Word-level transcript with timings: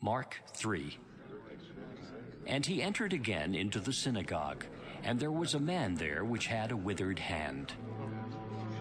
Mark 0.00 0.40
3. 0.54 0.96
And 2.46 2.64
he 2.64 2.80
entered 2.80 3.12
again 3.12 3.56
into 3.56 3.80
the 3.80 3.92
synagogue, 3.92 4.64
and 5.02 5.18
there 5.18 5.32
was 5.32 5.54
a 5.54 5.60
man 5.60 5.96
there 5.96 6.24
which 6.24 6.46
had 6.46 6.70
a 6.70 6.76
withered 6.76 7.18
hand. 7.18 7.72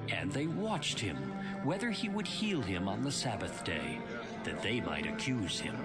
And 0.10 0.32
they 0.32 0.46
watched 0.46 1.00
him, 1.00 1.18
whether 1.64 1.90
he 1.90 2.08
would 2.08 2.28
heal 2.28 2.62
him 2.62 2.88
on 2.88 3.04
the 3.04 3.12
Sabbath 3.12 3.64
day, 3.64 4.00
that 4.44 4.62
they 4.62 4.80
might 4.80 5.08
accuse 5.08 5.60
him. 5.60 5.76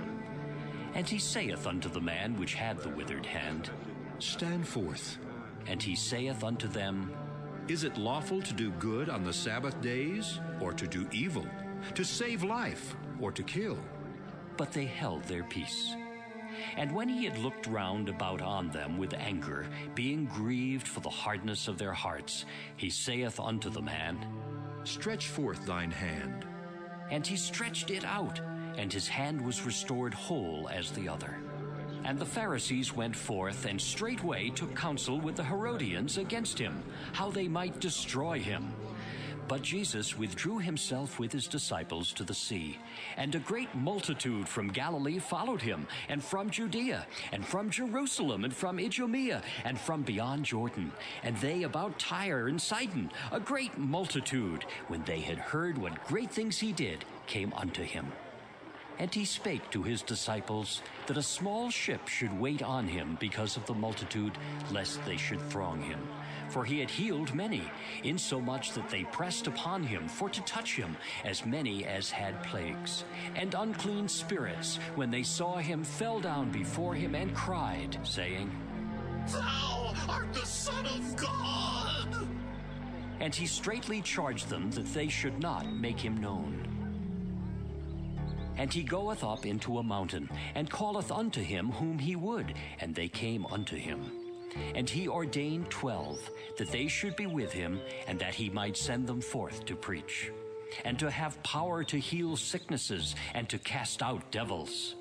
And 0.94 1.08
he 1.08 1.18
saith 1.18 1.66
unto 1.66 1.88
the 1.88 2.00
man 2.00 2.38
which 2.38 2.52
had 2.52 2.78
the 2.78 2.90
withered 2.90 3.24
hand, 3.24 3.70
Stand 4.18 4.68
forth. 4.68 5.16
And 5.66 5.82
he 5.82 5.96
saith 5.96 6.44
unto 6.44 6.68
them, 6.68 7.10
Is 7.68 7.84
it 7.84 7.96
lawful 7.96 8.42
to 8.42 8.52
do 8.52 8.70
good 8.72 9.08
on 9.08 9.24
the 9.24 9.32
Sabbath 9.32 9.80
days, 9.80 10.40
or 10.60 10.74
to 10.74 10.86
do 10.86 11.08
evil? 11.10 11.46
To 11.94 12.04
save 12.04 12.44
life, 12.44 12.94
or 13.18 13.32
to 13.32 13.42
kill? 13.42 13.78
But 14.56 14.72
they 14.72 14.84
held 14.84 15.24
their 15.24 15.44
peace. 15.44 15.94
And 16.76 16.94
when 16.94 17.08
he 17.08 17.24
had 17.24 17.38
looked 17.38 17.66
round 17.66 18.08
about 18.08 18.42
on 18.42 18.70
them 18.70 18.98
with 18.98 19.14
anger, 19.14 19.66
being 19.94 20.26
grieved 20.26 20.86
for 20.86 21.00
the 21.00 21.10
hardness 21.10 21.68
of 21.68 21.78
their 21.78 21.92
hearts, 21.92 22.44
he 22.76 22.90
saith 22.90 23.40
unto 23.40 23.70
the 23.70 23.82
man, 23.82 24.18
Stretch 24.84 25.28
forth 25.28 25.64
thine 25.66 25.90
hand. 25.90 26.44
And 27.10 27.26
he 27.26 27.36
stretched 27.36 27.90
it 27.90 28.04
out, 28.04 28.40
and 28.76 28.92
his 28.92 29.08
hand 29.08 29.40
was 29.40 29.66
restored 29.66 30.14
whole 30.14 30.68
as 30.72 30.90
the 30.90 31.08
other. 31.08 31.36
And 32.04 32.18
the 32.18 32.26
Pharisees 32.26 32.92
went 32.92 33.14
forth 33.14 33.64
and 33.64 33.80
straightway 33.80 34.50
took 34.50 34.74
counsel 34.74 35.20
with 35.20 35.36
the 35.36 35.44
Herodians 35.44 36.18
against 36.18 36.58
him, 36.58 36.82
how 37.12 37.30
they 37.30 37.46
might 37.46 37.78
destroy 37.80 38.40
him. 38.40 38.72
But 39.48 39.62
Jesus 39.62 40.16
withdrew 40.16 40.58
himself 40.58 41.18
with 41.18 41.32
his 41.32 41.46
disciples 41.46 42.12
to 42.14 42.24
the 42.24 42.34
sea, 42.34 42.78
and 43.16 43.34
a 43.34 43.38
great 43.40 43.74
multitude 43.74 44.48
from 44.48 44.68
Galilee 44.68 45.18
followed 45.18 45.60
him, 45.60 45.86
and 46.08 46.22
from 46.22 46.48
Judea, 46.48 47.06
and 47.32 47.44
from 47.44 47.70
Jerusalem, 47.70 48.44
and 48.44 48.54
from 48.54 48.78
Idumea, 48.78 49.42
and 49.64 49.78
from 49.78 50.02
beyond 50.02 50.44
Jordan, 50.44 50.92
and 51.22 51.36
they 51.38 51.64
about 51.64 51.98
Tyre 51.98 52.48
and 52.48 52.60
Sidon, 52.60 53.10
a 53.30 53.40
great 53.40 53.76
multitude, 53.76 54.64
when 54.88 55.02
they 55.04 55.20
had 55.20 55.38
heard 55.38 55.76
what 55.76 56.04
great 56.06 56.30
things 56.30 56.58
he 56.58 56.72
did, 56.72 57.04
came 57.26 57.52
unto 57.54 57.82
him. 57.82 58.10
And 59.02 59.12
he 59.12 59.24
spake 59.24 59.68
to 59.72 59.82
his 59.82 60.00
disciples 60.00 60.80
that 61.08 61.16
a 61.16 61.22
small 61.24 61.70
ship 61.70 62.06
should 62.06 62.38
wait 62.38 62.62
on 62.62 62.86
him 62.86 63.16
because 63.18 63.56
of 63.56 63.66
the 63.66 63.74
multitude, 63.74 64.38
lest 64.70 65.04
they 65.04 65.16
should 65.16 65.40
throng 65.50 65.82
him. 65.82 65.98
For 66.50 66.64
he 66.64 66.78
had 66.78 66.88
healed 66.88 67.34
many, 67.34 67.64
insomuch 68.04 68.70
that 68.74 68.88
they 68.88 69.02
pressed 69.02 69.48
upon 69.48 69.82
him 69.82 70.06
for 70.06 70.30
to 70.30 70.40
touch 70.42 70.76
him, 70.76 70.96
as 71.24 71.44
many 71.44 71.84
as 71.84 72.12
had 72.12 72.44
plagues. 72.44 73.02
And 73.34 73.54
unclean 73.54 74.06
spirits, 74.06 74.76
when 74.94 75.10
they 75.10 75.24
saw 75.24 75.56
him, 75.56 75.82
fell 75.82 76.20
down 76.20 76.52
before 76.52 76.94
him 76.94 77.16
and 77.16 77.34
cried, 77.34 77.98
saying, 78.04 78.52
Thou 79.32 79.94
art 80.08 80.32
the 80.32 80.46
Son 80.46 80.86
of 80.86 81.16
God! 81.16 82.28
And 83.18 83.34
he 83.34 83.46
straitly 83.46 84.00
charged 84.00 84.48
them 84.48 84.70
that 84.70 84.86
they 84.94 85.08
should 85.08 85.40
not 85.40 85.66
make 85.72 85.98
him 85.98 86.18
known. 86.18 86.71
And 88.56 88.72
he 88.72 88.82
goeth 88.82 89.24
up 89.24 89.46
into 89.46 89.78
a 89.78 89.82
mountain, 89.82 90.28
and 90.54 90.70
calleth 90.70 91.10
unto 91.10 91.42
him 91.42 91.70
whom 91.70 91.98
he 91.98 92.16
would, 92.16 92.54
and 92.80 92.94
they 92.94 93.08
came 93.08 93.46
unto 93.46 93.76
him. 93.76 94.10
And 94.74 94.88
he 94.88 95.08
ordained 95.08 95.70
twelve, 95.70 96.20
that 96.58 96.70
they 96.70 96.86
should 96.86 97.16
be 97.16 97.26
with 97.26 97.52
him, 97.52 97.80
and 98.06 98.18
that 98.18 98.34
he 98.34 98.50
might 98.50 98.76
send 98.76 99.06
them 99.06 99.20
forth 99.20 99.64
to 99.64 99.74
preach, 99.74 100.30
and 100.84 100.98
to 100.98 101.10
have 101.10 101.42
power 101.42 101.82
to 101.84 101.98
heal 101.98 102.36
sicknesses, 102.36 103.14
and 103.34 103.48
to 103.48 103.58
cast 103.58 104.02
out 104.02 104.30
devils. 104.30 104.94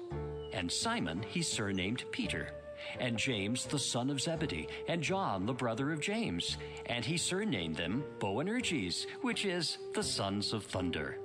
And 0.54 0.72
Simon 0.72 1.24
he 1.30 1.42
surnamed 1.42 2.06
Peter, 2.12 2.54
and 3.00 3.18
James 3.18 3.66
the 3.66 3.80
son 3.80 4.10
of 4.10 4.22
Zebedee, 4.22 4.68
and 4.88 5.04
John 5.04 5.46
the 5.46 5.54
brother 5.54 5.92
of 5.92 6.00
James, 6.00 6.58
and 6.86 7.04
he 7.04 7.18
surnamed 7.18 7.76
them 7.76 8.04
Boanerges, 8.20 9.06
which 9.22 9.46
is 9.46 9.78
the 9.94 10.04
sons 10.04 10.54
of 10.54 10.64
thunder 10.64 11.18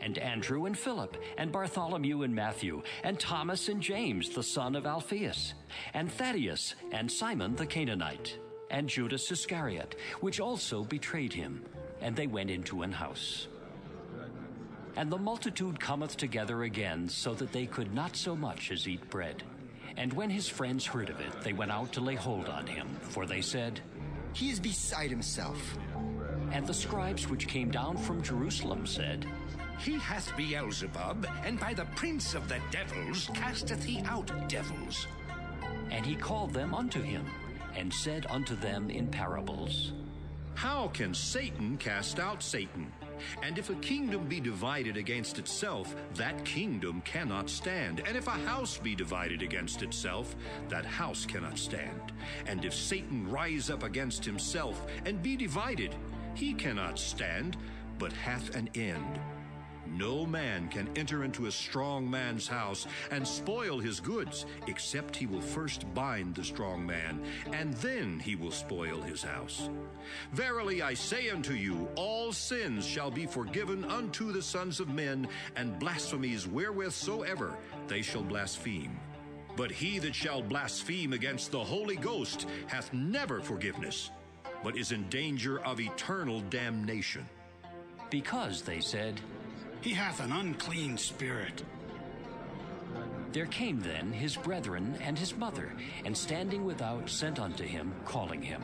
and 0.00 0.18
Andrew 0.18 0.66
and 0.66 0.78
Philip, 0.78 1.16
and 1.38 1.52
Bartholomew 1.52 2.22
and 2.22 2.34
Matthew, 2.34 2.82
and 3.02 3.18
Thomas 3.18 3.68
and 3.68 3.80
James, 3.80 4.30
the 4.30 4.42
son 4.42 4.76
of 4.76 4.86
Alphaeus, 4.86 5.54
and 5.94 6.10
Thaddeus, 6.10 6.74
and 6.92 7.10
Simon 7.10 7.56
the 7.56 7.66
Canaanite, 7.66 8.38
and 8.70 8.88
Judas 8.88 9.30
Iscariot, 9.30 9.94
which 10.20 10.40
also 10.40 10.84
betrayed 10.84 11.32
him. 11.32 11.64
And 12.00 12.14
they 12.14 12.26
went 12.26 12.50
into 12.50 12.82
an 12.82 12.92
house. 12.92 13.48
And 14.96 15.10
the 15.10 15.18
multitude 15.18 15.78
cometh 15.78 16.16
together 16.16 16.62
again, 16.62 17.08
so 17.08 17.34
that 17.34 17.52
they 17.52 17.66
could 17.66 17.94
not 17.94 18.16
so 18.16 18.34
much 18.34 18.70
as 18.70 18.88
eat 18.88 19.08
bread. 19.10 19.42
And 19.96 20.12
when 20.12 20.30
his 20.30 20.48
friends 20.48 20.84
heard 20.84 21.10
of 21.10 21.20
it, 21.20 21.40
they 21.42 21.52
went 21.52 21.70
out 21.70 21.92
to 21.92 22.00
lay 22.00 22.14
hold 22.14 22.48
on 22.48 22.66
him, 22.66 22.88
for 23.00 23.26
they 23.26 23.40
said, 23.40 23.80
He 24.32 24.50
is 24.50 24.60
beside 24.60 25.10
himself. 25.10 25.78
And 26.52 26.66
the 26.66 26.74
scribes 26.74 27.28
which 27.28 27.48
came 27.48 27.70
down 27.70 27.96
from 27.96 28.22
Jerusalem 28.22 28.86
said, 28.86 29.26
he 29.78 29.98
hath 29.98 30.36
Beelzebub, 30.36 31.26
and 31.44 31.60
by 31.60 31.74
the 31.74 31.84
prince 31.96 32.34
of 32.34 32.48
the 32.48 32.60
devils 32.70 33.30
casteth 33.34 33.84
he 33.84 34.00
out 34.00 34.30
devils. 34.48 35.06
And 35.90 36.04
he 36.04 36.16
called 36.16 36.52
them 36.52 36.74
unto 36.74 37.02
him, 37.02 37.24
and 37.74 37.92
said 37.92 38.26
unto 38.30 38.56
them 38.56 38.90
in 38.90 39.06
parables, 39.08 39.92
How 40.54 40.88
can 40.88 41.14
Satan 41.14 41.76
cast 41.76 42.18
out 42.18 42.42
Satan? 42.42 42.90
And 43.42 43.58
if 43.58 43.70
a 43.70 43.74
kingdom 43.76 44.26
be 44.26 44.40
divided 44.40 44.96
against 44.96 45.38
itself, 45.38 45.94
that 46.14 46.44
kingdom 46.44 47.00
cannot 47.02 47.48
stand. 47.48 48.02
And 48.06 48.16
if 48.16 48.26
a 48.26 48.30
house 48.30 48.78
be 48.78 48.94
divided 48.94 49.42
against 49.42 49.82
itself, 49.82 50.36
that 50.68 50.84
house 50.84 51.24
cannot 51.24 51.58
stand. 51.58 52.12
And 52.46 52.64
if 52.64 52.74
Satan 52.74 53.30
rise 53.30 53.70
up 53.70 53.82
against 53.82 54.24
himself 54.24 54.86
and 55.04 55.22
be 55.22 55.36
divided, 55.36 55.94
he 56.34 56.52
cannot 56.52 56.98
stand, 56.98 57.56
but 57.98 58.12
hath 58.12 58.54
an 58.54 58.68
end. 58.74 59.20
No 59.96 60.26
man 60.26 60.68
can 60.68 60.90
enter 60.94 61.24
into 61.24 61.46
a 61.46 61.52
strong 61.52 62.10
man's 62.10 62.46
house 62.46 62.86
and 63.10 63.26
spoil 63.26 63.78
his 63.78 63.98
goods, 63.98 64.44
except 64.66 65.16
he 65.16 65.26
will 65.26 65.40
first 65.40 65.92
bind 65.94 66.34
the 66.34 66.44
strong 66.44 66.84
man, 66.84 67.22
and 67.52 67.72
then 67.74 68.20
he 68.20 68.36
will 68.36 68.50
spoil 68.50 69.00
his 69.00 69.22
house. 69.22 69.70
Verily 70.32 70.82
I 70.82 70.92
say 70.92 71.30
unto 71.30 71.54
you, 71.54 71.88
all 71.96 72.32
sins 72.32 72.86
shall 72.86 73.10
be 73.10 73.26
forgiven 73.26 73.84
unto 73.84 74.32
the 74.32 74.42
sons 74.42 74.80
of 74.80 74.90
men, 74.90 75.28
and 75.56 75.78
blasphemies 75.78 76.46
wherewith 76.46 76.92
soever 76.92 77.56
they 77.88 78.02
shall 78.02 78.22
blaspheme. 78.22 78.98
But 79.56 79.70
he 79.70 79.98
that 80.00 80.14
shall 80.14 80.42
blaspheme 80.42 81.14
against 81.14 81.50
the 81.50 81.64
Holy 81.64 81.96
Ghost 81.96 82.46
hath 82.66 82.92
never 82.92 83.40
forgiveness, 83.40 84.10
but 84.62 84.76
is 84.76 84.92
in 84.92 85.08
danger 85.08 85.60
of 85.60 85.80
eternal 85.80 86.42
damnation. 86.50 87.26
Because 88.10 88.60
they 88.62 88.80
said, 88.80 89.20
he 89.80 89.90
hath 89.90 90.20
an 90.20 90.32
unclean 90.32 90.98
spirit. 90.98 91.62
There 93.32 93.46
came 93.46 93.80
then 93.80 94.12
his 94.12 94.36
brethren 94.36 94.96
and 95.02 95.18
his 95.18 95.36
mother, 95.36 95.72
and 96.04 96.16
standing 96.16 96.64
without 96.64 97.10
sent 97.10 97.38
unto 97.38 97.64
him, 97.64 97.92
calling 98.04 98.40
him. 98.40 98.62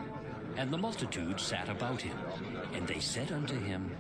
And 0.56 0.73
the 0.73 0.78
multitude 0.78 1.41
sat 1.41 1.69
about 1.69 2.00
him. 2.00 2.17
And 2.73 2.87
they 2.87 3.00
said 3.00 3.33
unto 3.33 3.59
him, 3.59 3.91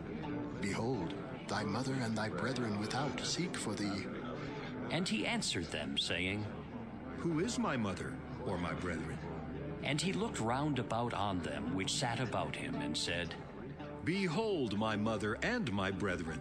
Behold, 0.60 1.14
thy 1.48 1.62
mother 1.64 1.94
and 1.94 2.16
thy 2.16 2.28
brethren 2.28 2.78
without 2.80 3.20
seek 3.24 3.56
for 3.56 3.74
thee. 3.74 4.06
And 4.90 5.08
he 5.08 5.26
answered 5.26 5.66
them, 5.66 5.98
saying, 5.98 6.44
Who 7.18 7.40
is 7.40 7.58
my 7.58 7.76
mother 7.76 8.14
or 8.46 8.58
my 8.58 8.72
brethren? 8.74 9.18
And 9.82 10.00
he 10.00 10.12
looked 10.12 10.40
round 10.40 10.78
about 10.78 11.12
on 11.12 11.40
them 11.40 11.74
which 11.74 11.92
sat 11.92 12.20
about 12.20 12.54
him, 12.54 12.74
and 12.76 12.96
said, 12.96 13.34
Behold 14.04 14.78
my 14.78 14.96
mother 14.96 15.38
and 15.42 15.72
my 15.72 15.90
brethren. 15.90 16.40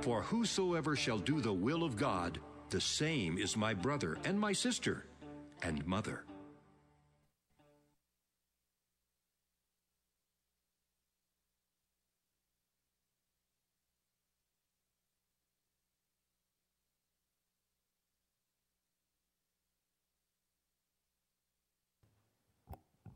For 0.00 0.22
whosoever 0.22 0.96
shall 0.96 1.18
do 1.18 1.40
the 1.40 1.52
will 1.52 1.84
of 1.84 1.96
God, 1.96 2.38
the 2.70 2.80
same 2.80 3.38
is 3.38 3.56
my 3.56 3.74
brother 3.74 4.18
and 4.24 4.38
my 4.38 4.52
sister 4.52 5.06
and 5.62 5.86
mother. 5.86 6.24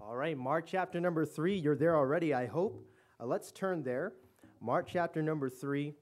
All 0.00 0.16
right, 0.16 0.38
Mark 0.38 0.64
chapter 0.66 1.00
number 1.00 1.26
three. 1.26 1.58
You're 1.58 1.76
there 1.76 1.94
already, 1.94 2.32
I 2.32 2.46
hope. 2.46 2.82
Uh, 3.20 3.26
let's 3.26 3.52
turn 3.52 3.82
there. 3.82 4.14
Mark 4.58 4.88
chapter 4.90 5.20
number 5.20 5.50
three. 5.50 5.94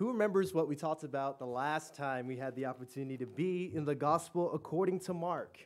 Who 0.00 0.08
remembers 0.08 0.54
what 0.54 0.66
we 0.66 0.76
talked 0.76 1.04
about 1.04 1.38
the 1.38 1.44
last 1.44 1.94
time 1.94 2.26
we 2.26 2.38
had 2.38 2.56
the 2.56 2.64
opportunity 2.64 3.18
to 3.18 3.26
be 3.26 3.70
in 3.74 3.84
the 3.84 3.94
gospel 3.94 4.50
according 4.54 5.00
to 5.00 5.12
Mark? 5.12 5.58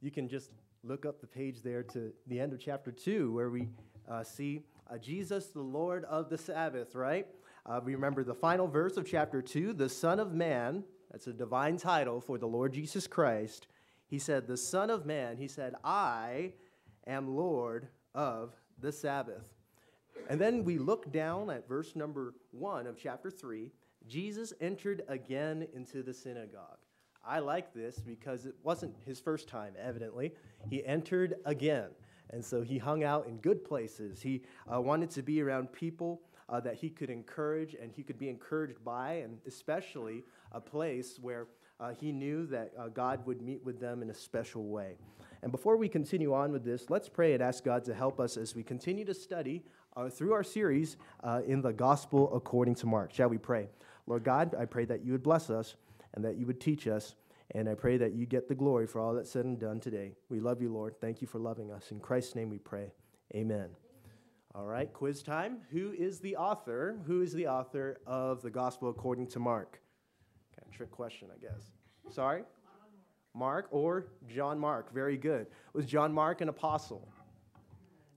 You 0.00 0.12
can 0.12 0.28
just 0.28 0.52
look 0.84 1.04
up 1.04 1.20
the 1.20 1.26
page 1.26 1.60
there 1.64 1.82
to 1.82 2.12
the 2.28 2.38
end 2.38 2.52
of 2.52 2.60
chapter 2.60 2.92
2, 2.92 3.32
where 3.32 3.50
we 3.50 3.70
uh, 4.08 4.22
see 4.22 4.62
uh, 4.88 4.98
Jesus, 4.98 5.46
the 5.48 5.58
Lord 5.60 6.04
of 6.04 6.30
the 6.30 6.38
Sabbath, 6.38 6.94
right? 6.94 7.26
Uh, 7.66 7.80
we 7.84 7.96
remember 7.96 8.22
the 8.22 8.36
final 8.36 8.68
verse 8.68 8.96
of 8.96 9.04
chapter 9.04 9.42
2 9.42 9.72
the 9.72 9.88
Son 9.88 10.20
of 10.20 10.32
Man 10.32 10.84
that's 11.10 11.26
a 11.26 11.32
divine 11.32 11.76
title 11.76 12.20
for 12.20 12.38
the 12.38 12.46
Lord 12.46 12.72
Jesus 12.72 13.08
Christ, 13.08 13.66
he 14.06 14.20
said, 14.20 14.46
The 14.46 14.56
Son 14.56 14.90
of 14.90 15.06
Man, 15.06 15.38
he 15.38 15.48
said, 15.48 15.74
I 15.82 16.52
am 17.04 17.34
Lord 17.34 17.88
of 18.14 18.54
the 18.78 18.92
Sabbath. 18.92 19.57
And 20.28 20.40
then 20.40 20.64
we 20.64 20.78
look 20.78 21.10
down 21.12 21.50
at 21.50 21.68
verse 21.68 21.96
number 21.96 22.34
one 22.50 22.86
of 22.86 22.96
chapter 22.98 23.30
three. 23.30 23.72
Jesus 24.06 24.52
entered 24.60 25.02
again 25.08 25.66
into 25.74 26.02
the 26.02 26.14
synagogue. 26.14 26.78
I 27.24 27.40
like 27.40 27.74
this 27.74 27.98
because 27.98 28.46
it 28.46 28.54
wasn't 28.62 28.94
his 29.04 29.20
first 29.20 29.48
time, 29.48 29.74
evidently. 29.78 30.32
He 30.70 30.84
entered 30.84 31.36
again. 31.44 31.90
And 32.30 32.44
so 32.44 32.62
he 32.62 32.78
hung 32.78 33.04
out 33.04 33.26
in 33.26 33.36
good 33.38 33.64
places. 33.64 34.20
He 34.20 34.42
uh, 34.72 34.80
wanted 34.80 35.10
to 35.10 35.22
be 35.22 35.42
around 35.42 35.72
people 35.72 36.22
uh, 36.48 36.60
that 36.60 36.74
he 36.74 36.88
could 36.90 37.10
encourage 37.10 37.74
and 37.74 37.92
he 37.92 38.02
could 38.02 38.18
be 38.18 38.28
encouraged 38.28 38.82
by, 38.84 39.14
and 39.14 39.38
especially 39.46 40.24
a 40.52 40.60
place 40.60 41.18
where 41.20 41.48
uh, 41.80 41.90
he 41.90 42.12
knew 42.12 42.46
that 42.46 42.72
uh, 42.78 42.88
God 42.88 43.24
would 43.26 43.40
meet 43.40 43.64
with 43.64 43.80
them 43.80 44.02
in 44.02 44.10
a 44.10 44.14
special 44.14 44.64
way. 44.64 44.96
And 45.42 45.52
before 45.52 45.76
we 45.76 45.88
continue 45.88 46.34
on 46.34 46.50
with 46.50 46.64
this, 46.64 46.90
let's 46.90 47.08
pray 47.08 47.34
and 47.34 47.42
ask 47.42 47.62
God 47.62 47.84
to 47.84 47.94
help 47.94 48.18
us 48.18 48.36
as 48.36 48.54
we 48.54 48.62
continue 48.62 49.04
to 49.04 49.14
study 49.14 49.62
uh, 49.96 50.08
through 50.08 50.32
our 50.32 50.42
series 50.42 50.96
uh, 51.22 51.42
in 51.46 51.62
the 51.62 51.72
Gospel 51.72 52.34
according 52.34 52.74
to 52.76 52.86
Mark. 52.86 53.12
Shall 53.12 53.28
we 53.28 53.38
pray? 53.38 53.68
Lord 54.06 54.24
God, 54.24 54.54
I 54.58 54.64
pray 54.64 54.84
that 54.86 55.04
you 55.04 55.12
would 55.12 55.22
bless 55.22 55.50
us 55.50 55.76
and 56.14 56.24
that 56.24 56.36
you 56.36 56.46
would 56.46 56.60
teach 56.60 56.88
us. 56.88 57.14
And 57.52 57.68
I 57.68 57.74
pray 57.74 57.96
that 57.96 58.12
you 58.14 58.26
get 58.26 58.48
the 58.48 58.54
glory 58.54 58.86
for 58.86 59.00
all 59.00 59.14
that's 59.14 59.30
said 59.30 59.44
and 59.44 59.58
done 59.58 59.80
today. 59.80 60.12
We 60.28 60.40
love 60.40 60.60
you, 60.60 60.72
Lord. 60.72 61.00
Thank 61.00 61.22
you 61.22 61.26
for 61.26 61.38
loving 61.38 61.70
us. 61.70 61.92
In 61.92 62.00
Christ's 62.00 62.34
name 62.34 62.50
we 62.50 62.58
pray. 62.58 62.92
Amen. 63.34 63.68
All 64.54 64.66
right, 64.66 64.92
quiz 64.92 65.22
time. 65.22 65.58
Who 65.70 65.92
is 65.92 66.20
the 66.20 66.36
author? 66.36 66.98
Who 67.06 67.22
is 67.22 67.32
the 67.32 67.46
author 67.46 68.00
of 68.06 68.42
the 68.42 68.50
Gospel 68.50 68.90
according 68.90 69.28
to 69.28 69.38
Mark? 69.38 69.80
Trick 70.72 70.90
question, 70.90 71.28
I 71.34 71.38
guess. 71.40 71.72
Sorry? 72.10 72.42
Mark 73.34 73.68
or 73.70 74.06
John 74.28 74.58
Mark. 74.58 74.92
Very 74.92 75.16
good. 75.16 75.46
Was 75.72 75.86
John 75.86 76.12
Mark 76.12 76.40
an 76.40 76.48
apostle? 76.48 77.08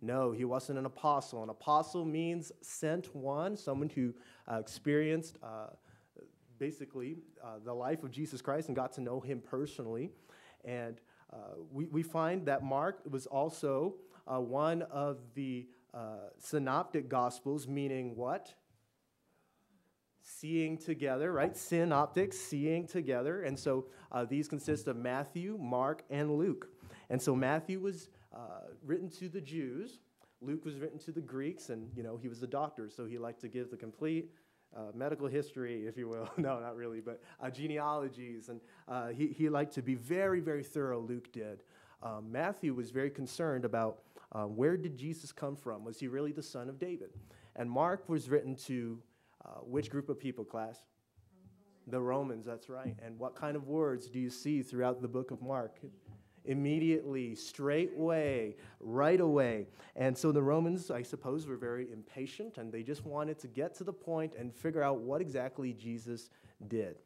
No, 0.01 0.31
he 0.31 0.45
wasn't 0.45 0.79
an 0.79 0.85
apostle. 0.85 1.43
An 1.43 1.49
apostle 1.49 2.05
means 2.05 2.51
sent 2.61 3.15
one, 3.15 3.55
someone 3.55 3.89
who 3.89 4.13
uh, 4.51 4.57
experienced 4.57 5.37
uh, 5.43 5.67
basically 6.57 7.17
uh, 7.43 7.57
the 7.63 7.73
life 7.73 8.03
of 8.03 8.11
Jesus 8.11 8.41
Christ 8.41 8.67
and 8.67 8.75
got 8.75 8.93
to 8.93 9.01
know 9.01 9.19
him 9.19 9.41
personally. 9.41 10.09
And 10.65 10.99
uh, 11.31 11.37
we, 11.71 11.85
we 11.85 12.03
find 12.03 12.45
that 12.47 12.63
Mark 12.63 13.01
was 13.09 13.25
also 13.27 13.95
uh, 14.27 14.39
one 14.39 14.81
of 14.83 15.17
the 15.35 15.67
uh, 15.93 16.29
synoptic 16.37 17.09
gospels, 17.09 17.67
meaning 17.67 18.15
what? 18.15 18.53
Seeing 20.21 20.77
together, 20.77 21.31
right? 21.31 21.55
Synoptics, 21.55 22.37
seeing 22.37 22.87
together. 22.87 23.43
And 23.43 23.57
so 23.57 23.85
uh, 24.11 24.25
these 24.25 24.47
consist 24.47 24.87
of 24.87 24.95
Matthew, 24.95 25.57
Mark, 25.59 26.03
and 26.09 26.37
Luke. 26.37 26.67
And 27.09 27.21
so 27.21 27.35
Matthew 27.35 27.79
was 27.79 28.09
uh, 28.33 28.67
written 28.83 29.09
to 29.19 29.29
the 29.29 29.41
Jews. 29.41 29.99
Luke 30.41 30.65
was 30.65 30.77
written 30.77 30.97
to 30.99 31.11
the 31.11 31.21
Greeks, 31.21 31.69
and 31.69 31.89
you 31.95 32.01
know 32.01 32.17
he 32.17 32.27
was 32.27 32.41
a 32.41 32.47
doctor, 32.47 32.89
so 32.89 33.05
he 33.05 33.17
liked 33.17 33.41
to 33.41 33.47
give 33.47 33.69
the 33.69 33.77
complete 33.77 34.31
uh, 34.75 34.91
medical 34.93 35.27
history, 35.27 35.85
if 35.85 35.97
you 35.97 36.07
will. 36.07 36.29
no, 36.37 36.59
not 36.59 36.75
really, 36.75 37.01
but 37.01 37.21
uh, 37.41 37.49
genealogies. 37.49 38.49
And 38.49 38.61
uh, 38.87 39.07
he, 39.09 39.27
he 39.27 39.49
liked 39.49 39.73
to 39.75 39.81
be 39.81 39.95
very, 39.95 40.39
very 40.39 40.63
thorough, 40.63 40.99
Luke 40.99 41.31
did. 41.31 41.63
Um, 42.03 42.31
Matthew 42.31 42.73
was 42.73 42.89
very 42.89 43.09
concerned 43.09 43.65
about 43.65 43.99
uh, 44.31 44.43
where 44.43 44.77
did 44.77 44.97
Jesus 44.97 45.31
come 45.31 45.55
from? 45.55 45.83
Was 45.83 45.99
he 45.99 46.07
really 46.07 46.31
the 46.31 46.43
son 46.43 46.69
of 46.69 46.79
David? 46.79 47.09
And 47.55 47.69
Mark 47.69 48.07
was 48.07 48.29
written 48.29 48.55
to 48.67 48.97
uh, 49.45 49.59
which 49.59 49.89
group 49.89 50.09
of 50.09 50.19
people, 50.19 50.43
class? 50.43 50.79
The 51.87 51.99
Romans, 51.99 52.45
that's 52.45 52.69
right. 52.69 52.95
And 53.03 53.17
what 53.17 53.35
kind 53.35 53.55
of 53.55 53.67
words 53.67 54.07
do 54.07 54.19
you 54.19 54.29
see 54.29 54.61
throughout 54.61 55.01
the 55.01 55.07
book 55.07 55.31
of 55.31 55.41
Mark? 55.41 55.79
immediately, 56.45 57.35
straightway, 57.35 58.55
right 58.79 59.19
away. 59.19 59.67
And 59.95 60.17
so 60.17 60.31
the 60.31 60.41
Romans, 60.41 60.89
I 60.91 61.01
suppose, 61.01 61.47
were 61.47 61.57
very 61.57 61.91
impatient 61.91 62.57
and 62.57 62.71
they 62.71 62.83
just 62.83 63.05
wanted 63.05 63.39
to 63.39 63.47
get 63.47 63.75
to 63.75 63.83
the 63.83 63.93
point 63.93 64.33
and 64.37 64.53
figure 64.53 64.83
out 64.83 64.99
what 64.99 65.21
exactly 65.21 65.73
Jesus 65.73 66.29
did. 66.67 66.97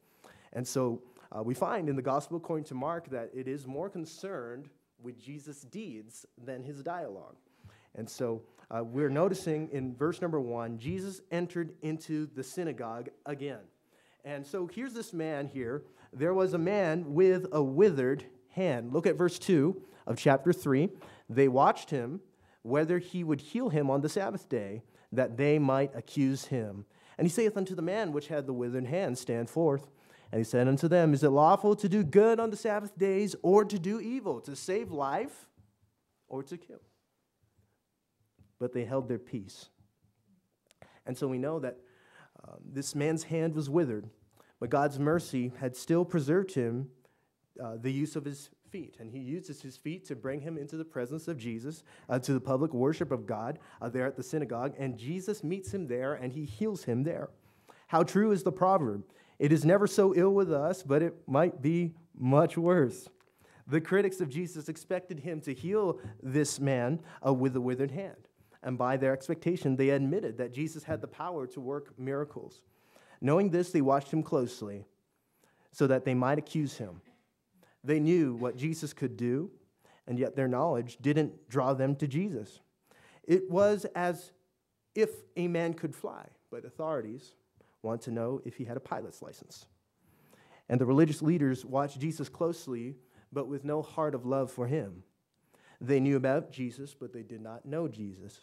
And 0.53 0.65
so 0.65 1.01
uh, 1.35 1.43
we 1.43 1.53
find 1.53 1.89
in 1.89 1.95
the 1.95 2.01
Gospel 2.01 2.37
according 2.37 2.65
to 2.65 2.75
Mark 2.75 3.09
that 3.09 3.29
it 3.33 3.47
is 3.47 3.67
more 3.67 3.89
concerned 3.89 4.69
with 5.01 5.21
Jesus' 5.21 5.61
deeds 5.61 6.25
than 6.43 6.63
his 6.63 6.81
dialogue. 6.81 7.35
And 7.95 8.09
so 8.09 8.41
uh, 8.71 8.83
we're 8.83 9.09
noticing 9.09 9.69
in 9.71 9.95
verse 9.95 10.21
number 10.21 10.39
one, 10.39 10.77
Jesus 10.77 11.21
entered 11.31 11.73
into 11.81 12.27
the 12.35 12.43
synagogue 12.43 13.09
again. 13.25 13.59
And 14.23 14.45
so 14.45 14.67
here's 14.67 14.93
this 14.93 15.13
man 15.13 15.47
here. 15.47 15.83
There 16.11 16.33
was 16.33 16.53
a 16.53 16.57
man 16.57 17.13
with 17.13 17.45
a 17.51 17.61
withered 17.61 18.25
hand. 18.49 18.91
Look 18.91 19.05
at 19.05 19.17
verse 19.17 19.37
2 19.37 19.81
of 20.07 20.17
chapter 20.17 20.51
3. 20.51 20.89
They 21.29 21.47
watched 21.47 21.89
him 21.89 22.21
whether 22.65 22.97
he 22.97 23.23
would 23.23 23.41
heal 23.41 23.69
him 23.69 23.91
on 23.91 24.01
the 24.01 24.09
Sabbath 24.09 24.49
day, 24.49 24.81
that 25.11 25.37
they 25.37 25.59
might 25.59 25.95
accuse 25.95 26.45
him. 26.45 26.85
And 27.17 27.27
he 27.27 27.31
saith 27.31 27.55
unto 27.55 27.75
the 27.75 27.83
man 27.83 28.11
which 28.11 28.27
had 28.27 28.47
the 28.47 28.53
withered 28.53 28.87
hand, 28.87 29.19
Stand 29.19 29.51
forth. 29.51 29.87
And 30.31 30.39
he 30.39 30.43
said 30.43 30.67
unto 30.67 30.87
them, 30.87 31.13
Is 31.13 31.23
it 31.23 31.29
lawful 31.29 31.75
to 31.75 31.87
do 31.87 32.03
good 32.03 32.39
on 32.39 32.49
the 32.49 32.57
Sabbath 32.57 32.97
days, 32.97 33.35
or 33.43 33.63
to 33.65 33.77
do 33.77 34.01
evil, 34.01 34.41
to 34.41 34.55
save 34.55 34.91
life, 34.91 35.47
or 36.27 36.41
to 36.41 36.57
kill? 36.57 36.81
But 38.59 38.73
they 38.73 38.85
held 38.85 39.07
their 39.07 39.19
peace. 39.19 39.69
And 41.05 41.17
so 41.17 41.27
we 41.27 41.37
know 41.37 41.59
that 41.59 41.77
um, 42.47 42.59
this 42.63 42.95
man's 42.95 43.23
hand 43.23 43.53
was 43.53 43.69
withered, 43.69 44.09
but 44.59 44.69
God's 44.69 44.99
mercy 44.99 45.51
had 45.59 45.75
still 45.75 46.05
preserved 46.05 46.53
him 46.53 46.89
uh, 47.63 47.77
the 47.79 47.91
use 47.91 48.15
of 48.15 48.25
his 48.25 48.49
feet. 48.69 48.97
And 48.99 49.09
he 49.09 49.19
uses 49.19 49.61
his 49.61 49.77
feet 49.77 50.05
to 50.05 50.15
bring 50.15 50.41
him 50.41 50.57
into 50.57 50.77
the 50.77 50.85
presence 50.85 51.27
of 51.27 51.37
Jesus, 51.37 51.83
uh, 52.09 52.19
to 52.19 52.33
the 52.33 52.39
public 52.39 52.73
worship 52.73 53.11
of 53.11 53.25
God 53.25 53.59
uh, 53.81 53.89
there 53.89 54.05
at 54.05 54.17
the 54.17 54.23
synagogue. 54.23 54.73
And 54.77 54.97
Jesus 54.97 55.43
meets 55.43 55.73
him 55.73 55.87
there 55.87 56.15
and 56.15 56.33
he 56.33 56.45
heals 56.45 56.83
him 56.83 57.03
there. 57.03 57.29
How 57.87 58.03
true 58.03 58.31
is 58.31 58.43
the 58.43 58.51
proverb? 58.51 59.03
It 59.39 59.51
is 59.51 59.65
never 59.65 59.87
so 59.87 60.13
ill 60.15 60.33
with 60.33 60.51
us, 60.51 60.81
but 60.83 61.01
it 61.01 61.13
might 61.27 61.61
be 61.61 61.93
much 62.17 62.57
worse. 62.57 63.07
The 63.67 63.81
critics 63.81 64.21
of 64.21 64.29
Jesus 64.29 64.69
expected 64.69 65.19
him 65.19 65.41
to 65.41 65.53
heal 65.53 65.99
this 66.21 66.59
man 66.59 66.99
uh, 67.25 67.33
with 67.33 67.55
a 67.55 67.61
withered 67.61 67.91
hand. 67.91 68.27
And 68.65 68.79
by 68.79 68.97
their 68.97 69.13
expectation, 69.13 69.75
they 69.75 69.91
admitted 69.91 70.39
that 70.39 70.51
Jesus 70.51 70.83
had 70.83 70.99
the 70.99 71.07
power 71.07 71.45
to 71.47 71.61
work 71.61 71.97
miracles. 71.99 72.63
Knowing 73.21 73.51
this, 73.51 73.69
they 73.69 73.79
watched 73.79 74.11
him 74.11 74.23
closely 74.23 74.85
so 75.71 75.85
that 75.85 76.03
they 76.03 76.15
might 76.15 76.39
accuse 76.39 76.75
him. 76.75 76.99
They 77.83 77.99
knew 77.99 78.33
what 78.33 78.57
Jesus 78.57 78.91
could 78.91 79.15
do, 79.15 79.51
and 80.07 80.17
yet 80.17 80.35
their 80.35 80.47
knowledge 80.47 80.97
didn't 80.99 81.47
draw 81.47 81.75
them 81.75 81.95
to 81.97 82.07
Jesus. 82.07 82.59
It 83.23 83.49
was 83.51 83.85
as 83.95 84.31
if 84.95 85.11
a 85.37 85.47
man 85.47 85.75
could 85.75 85.95
fly, 85.95 86.25
but 86.49 86.65
authorities 86.65 87.35
want 87.83 88.01
to 88.01 88.11
know 88.11 88.41
if 88.45 88.55
he 88.55 88.65
had 88.65 88.77
a 88.77 88.81
pilot's 88.81 89.21
license. 89.21 89.67
And 90.69 90.81
the 90.81 90.87
religious 90.87 91.21
leaders 91.21 91.63
watched 91.63 91.99
Jesus 91.99 92.29
closely, 92.29 92.95
but 93.31 93.47
with 93.47 93.63
no 93.63 93.83
heart 93.83 94.15
of 94.15 94.25
love 94.25 94.51
for 94.51 94.65
him. 94.65 95.03
They 95.79 95.99
knew 95.99 96.15
about 96.15 96.51
Jesus, 96.51 96.95
but 96.99 97.13
they 97.13 97.21
did 97.21 97.41
not 97.41 97.65
know 97.65 97.87
Jesus. 97.87 98.39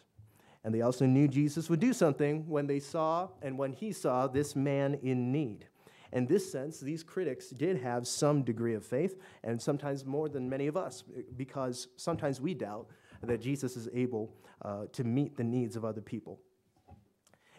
And 0.63 0.73
they 0.73 0.81
also 0.81 1.05
knew 1.05 1.27
Jesus 1.27 1.69
would 1.69 1.79
do 1.79 1.93
something 1.93 2.47
when 2.47 2.67
they 2.67 2.79
saw 2.79 3.29
and 3.41 3.57
when 3.57 3.73
he 3.73 3.91
saw 3.91 4.27
this 4.27 4.55
man 4.55 4.97
in 5.03 5.31
need. 5.31 5.67
In 6.13 6.27
this 6.27 6.49
sense, 6.49 6.79
these 6.79 7.03
critics 7.03 7.49
did 7.49 7.81
have 7.81 8.07
some 8.07 8.43
degree 8.43 8.75
of 8.75 8.85
faith, 8.85 9.19
and 9.43 9.59
sometimes 9.59 10.05
more 10.05 10.29
than 10.29 10.47
many 10.47 10.67
of 10.67 10.77
us, 10.77 11.03
because 11.35 11.87
sometimes 11.97 12.39
we 12.39 12.53
doubt 12.53 12.87
that 13.23 13.41
Jesus 13.41 13.75
is 13.75 13.89
able 13.93 14.35
uh, 14.61 14.85
to 14.91 15.03
meet 15.03 15.35
the 15.35 15.43
needs 15.43 15.75
of 15.75 15.83
other 15.83 16.01
people. 16.01 16.39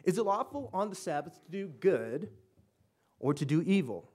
Is 0.04 0.18
it 0.18 0.24
lawful 0.24 0.70
on 0.72 0.88
the 0.88 0.94
Sabbath 0.94 1.42
to 1.44 1.50
do 1.50 1.66
good 1.66 2.28
or 3.18 3.34
to 3.34 3.44
do 3.44 3.60
evil, 3.62 4.10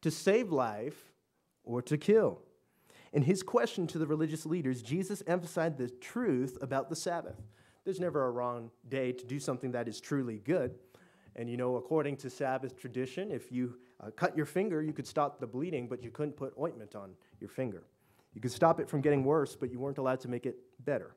to 0.00 0.10
save 0.10 0.50
life 0.50 1.12
or 1.62 1.82
to 1.82 1.98
kill? 1.98 2.40
In 3.12 3.22
his 3.22 3.42
question 3.42 3.86
to 3.88 3.98
the 3.98 4.06
religious 4.06 4.46
leaders, 4.46 4.80
Jesus 4.80 5.22
emphasized 5.26 5.76
the 5.76 5.88
truth 5.88 6.56
about 6.62 6.88
the 6.88 6.96
Sabbath. 6.96 7.36
There's 7.84 8.00
never 8.00 8.26
a 8.26 8.30
wrong 8.30 8.70
day 8.88 9.12
to 9.12 9.26
do 9.26 9.40
something 9.40 9.72
that 9.72 9.88
is 9.88 10.00
truly 10.00 10.38
good. 10.38 10.74
And 11.34 11.48
you 11.48 11.56
know, 11.56 11.76
according 11.76 12.16
to 12.18 12.30
Sabbath 12.30 12.76
tradition, 12.76 13.30
if 13.30 13.50
you 13.50 13.74
uh, 14.00 14.10
cut 14.10 14.36
your 14.36 14.46
finger, 14.46 14.82
you 14.82 14.92
could 14.92 15.06
stop 15.06 15.40
the 15.40 15.46
bleeding, 15.46 15.88
but 15.88 16.02
you 16.02 16.10
couldn't 16.10 16.36
put 16.36 16.52
ointment 16.58 16.94
on 16.94 17.12
your 17.40 17.48
finger. 17.48 17.84
You 18.34 18.40
could 18.40 18.52
stop 18.52 18.80
it 18.80 18.88
from 18.88 19.00
getting 19.00 19.24
worse, 19.24 19.56
but 19.56 19.70
you 19.70 19.78
weren't 19.78 19.98
allowed 19.98 20.20
to 20.20 20.28
make 20.28 20.46
it 20.46 20.56
better. 20.84 21.14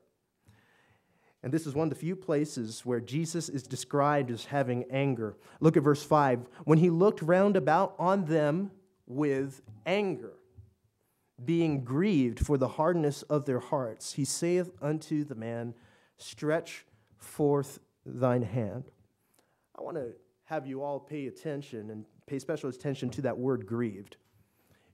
And 1.42 1.52
this 1.52 1.66
is 1.66 1.74
one 1.74 1.86
of 1.86 1.90
the 1.90 2.00
few 2.00 2.16
places 2.16 2.84
where 2.84 3.00
Jesus 3.00 3.48
is 3.48 3.62
described 3.62 4.30
as 4.30 4.46
having 4.46 4.84
anger. 4.90 5.36
Look 5.60 5.76
at 5.76 5.82
verse 5.82 6.02
5. 6.02 6.46
When 6.64 6.78
he 6.78 6.90
looked 6.90 7.22
round 7.22 7.56
about 7.56 7.94
on 7.98 8.24
them 8.24 8.72
with 9.06 9.62
anger, 9.84 10.32
being 11.44 11.84
grieved 11.84 12.44
for 12.44 12.56
the 12.58 12.68
hardness 12.68 13.22
of 13.22 13.44
their 13.44 13.60
hearts, 13.60 14.14
he 14.14 14.24
saith 14.24 14.70
unto 14.80 15.22
the 15.22 15.34
man, 15.34 15.74
Stretch 16.18 16.84
forth 17.18 17.78
thine 18.04 18.42
hand. 18.42 18.84
I 19.78 19.82
want 19.82 19.96
to 19.96 20.12
have 20.44 20.66
you 20.66 20.82
all 20.82 21.00
pay 21.00 21.26
attention 21.26 21.90
and 21.90 22.04
pay 22.26 22.38
special 22.38 22.70
attention 22.70 23.10
to 23.10 23.22
that 23.22 23.36
word 23.36 23.66
grieved. 23.66 24.16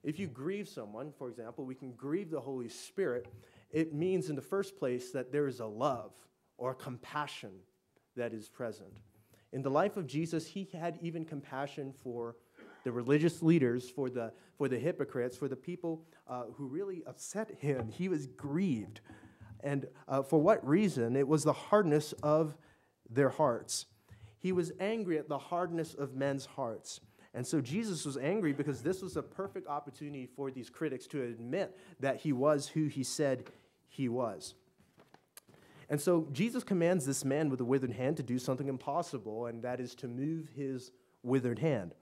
If 0.03 0.19
you 0.19 0.27
grieve 0.27 0.69
someone, 0.69 1.13
for 1.17 1.29
example, 1.29 1.65
we 1.65 1.75
can 1.75 1.93
grieve 1.93 2.31
the 2.31 2.41
Holy 2.41 2.69
Spirit. 2.69 3.27
It 3.71 3.95
means, 3.95 4.31
in 4.31 4.37
the 4.37 4.43
first 4.43 4.77
place, 4.77 5.13
that 5.13 5.31
there 5.31 5.47
is 5.47 5.61
a 5.61 5.67
love 5.67 6.13
or 6.59 6.75
compassion 6.75 7.53
that 8.17 8.33
is 8.33 8.49
present. 8.49 8.99
In 9.53 9.63
the 9.63 9.71
life 9.71 9.97
of 9.97 10.07
Jesus, 10.07 10.47
he 10.47 10.69
had 10.73 10.99
even 11.03 11.25
compassion 11.25 11.95
for 12.03 12.37
the 12.85 12.91
religious 12.91 13.43
leaders, 13.43 13.89
for 13.89 14.11
the, 14.11 14.33
for 14.57 14.69
the 14.69 14.79
hypocrites, 14.79 15.37
for 15.37 15.47
the 15.47 15.57
people 15.57 16.05
uh, 16.27 16.45
who 16.55 16.67
really 16.67 17.03
upset 17.07 17.51
him. 17.59 17.89
He 17.89 18.09
was 18.09 18.27
grieved. 18.27 19.01
And 19.63 19.87
uh, 20.09 20.23
for 20.23 20.41
what 20.41 20.67
reason? 20.67 21.17
It 21.17 21.29
was 21.29 21.45
the 21.45 21.53
hardness 21.53 22.13
of 22.23 22.57
their 23.09 23.29
hearts. 23.29 23.87
He 24.39 24.53
was 24.53 24.73
angry 24.81 25.19
at 25.19 25.29
the 25.29 25.39
hardness 25.39 25.95
of 25.95 26.15
men's 26.15 26.47
hearts. 26.47 27.01
And 27.35 27.47
so 27.47 27.61
Jesus 27.61 28.05
was 28.05 28.17
angry 28.17 28.53
because 28.53 28.83
this 28.83 29.01
was 29.01 29.17
a 29.17 29.23
perfect 29.23 29.67
opportunity 29.67 30.27
for 30.27 30.51
these 30.51 30.69
critics 30.69 31.07
to 31.09 31.23
admit 31.23 31.77
that 32.01 32.17
he 32.17 32.33
was 32.33 32.69
who 32.69 32.89
he 32.89 33.05
said 33.05 33.45
he 33.89 34.09
was. 34.09 34.55
And 35.89 36.01
so 36.01 36.27
Jesus 36.33 36.65
commands 36.65 37.07
this 37.07 37.25
man 37.25 37.51
with 37.51 37.61
a 37.61 37.65
withered 37.65 37.93
hand 37.93 38.17
to 38.17 38.23
do 38.23 38.39
something 38.39 38.69
impossible, 38.69 39.47
and 39.47 39.63
that 39.63 39.81
is 39.81 39.95
to 39.97 40.09
move 40.09 40.49
his 40.55 40.91
withered 41.23 41.59
hand. 41.59 41.95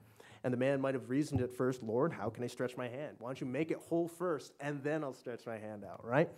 And 0.43 0.53
the 0.53 0.57
man 0.57 0.81
might 0.81 0.95
have 0.95 1.09
reasoned 1.09 1.41
at 1.41 1.53
first, 1.53 1.83
Lord, 1.83 2.11
how 2.11 2.29
can 2.29 2.43
I 2.43 2.47
stretch 2.47 2.75
my 2.75 2.87
hand? 2.87 3.17
Why 3.19 3.29
don't 3.29 3.41
you 3.41 3.47
make 3.47 3.69
it 3.69 3.77
whole 3.77 4.07
first, 4.07 4.53
and 4.59 4.81
then 4.83 5.03
I'll 5.03 5.13
stretch 5.13 5.45
my 5.45 5.57
hand 5.57 5.83
out, 5.83 6.05
right? 6.05 6.29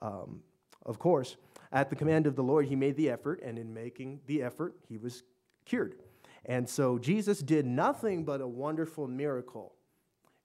Um, 0.00 0.40
of 0.86 0.98
course, 0.98 1.36
at 1.72 1.90
the 1.90 1.96
command 1.96 2.26
of 2.26 2.36
the 2.36 2.42
Lord, 2.42 2.66
he 2.66 2.76
made 2.76 2.96
the 2.96 3.10
effort, 3.10 3.40
and 3.42 3.58
in 3.58 3.72
making 3.72 4.20
the 4.26 4.42
effort, 4.42 4.74
he 4.88 4.98
was 4.98 5.22
cured. 5.64 5.94
And 6.46 6.68
so 6.68 6.98
Jesus 6.98 7.40
did 7.40 7.66
nothing 7.66 8.24
but 8.24 8.40
a 8.40 8.46
wonderful 8.46 9.06
miracle. 9.06 9.74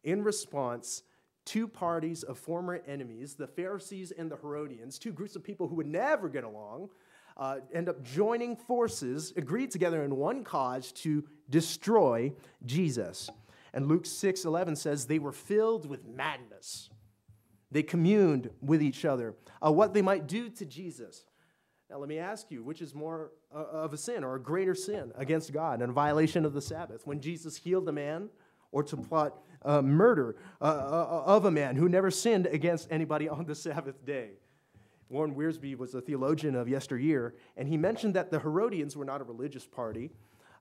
In 0.04 0.24
response, 0.24 1.04
two 1.46 1.68
parties 1.68 2.24
of 2.24 2.38
former 2.38 2.82
enemies, 2.88 3.36
the 3.36 3.48
Pharisees 3.48 4.12
and 4.12 4.30
the 4.30 4.36
Herodians, 4.36 5.00
two 5.00 5.12
groups 5.12 5.36
of 5.36 5.44
people 5.44 5.68
who 5.68 5.75
would 5.75 5.88
never 5.88 6.30
get 6.30 6.44
along, 6.44 6.89
uh, 7.38 7.58
end 7.74 7.89
up 7.89 8.04
joining 8.04 8.56
forces, 8.56 9.34
agreed 9.36 9.72
together 9.72 10.04
in 10.04 10.15
one 10.15 10.44
cause 10.44 10.92
to 10.92 11.24
destroy 11.50 12.32
Jesus. 12.65 13.30
And 13.74 13.88
Luke 13.88 14.06
6 14.06 14.46
11 14.46 14.75
says 14.75 15.06
they 15.06 15.20
were 15.20 15.34
filled 15.34 15.86
with 15.89 16.06
madness. 16.06 16.89
They 17.72 17.84
communed 17.84 18.50
with 18.62 18.82
each 18.82 19.06
other 19.06 19.36
uh, 19.66 19.72
what 19.72 19.94
they 19.94 20.02
might 20.02 20.28
do 20.28 20.50
to 20.50 20.66
Jesus. 20.66 21.26
Now, 21.90 21.98
let 21.98 22.10
me 22.10 22.18
ask 22.18 22.50
you, 22.50 22.64
which 22.64 22.82
is 22.82 22.96
more 22.96 23.32
uh, 23.54 23.60
of 23.60 23.94
a 23.94 23.98
sin 23.98 24.24
or 24.24 24.36
a 24.36 24.42
greater 24.42 24.74
sin 24.74 25.12
against 25.16 25.54
God 25.54 25.82
and 25.82 25.92
a 25.92 25.94
violation 25.94 26.46
of 26.46 26.54
the 26.54 26.62
Sabbath? 26.62 27.06
When 27.06 27.20
Jesus 27.20 27.58
healed 27.58 27.88
a 27.88 27.92
man 27.92 28.30
or 28.72 28.84
to 28.84 28.98
plot 28.98 29.38
uh, 29.64 29.82
murder 29.82 30.36
uh, 30.62 30.66
uh, 30.66 31.24
of 31.26 31.46
a 31.46 31.52
man 31.52 31.76
who 31.76 31.88
never 31.88 32.10
sinned 32.10 32.48
against 32.48 32.92
anybody 32.92 33.30
on 33.30 33.46
the 33.46 33.56
Sabbath 33.56 34.04
day? 34.06 34.32
Warren 35.10 35.36
Wiersbe 35.36 35.78
was 35.78 35.94
a 35.94 36.02
theologian 36.02 36.56
of 36.56 36.68
yesteryear, 36.68 37.36
and 37.56 37.68
he 37.68 37.78
mentioned 37.78 38.16
that 38.16 38.32
the 38.32 38.40
Herodians 38.40 38.98
were 38.98 39.06
not 39.06 39.22
a 39.22 39.24
religious 39.24 39.66
party. 39.66 40.10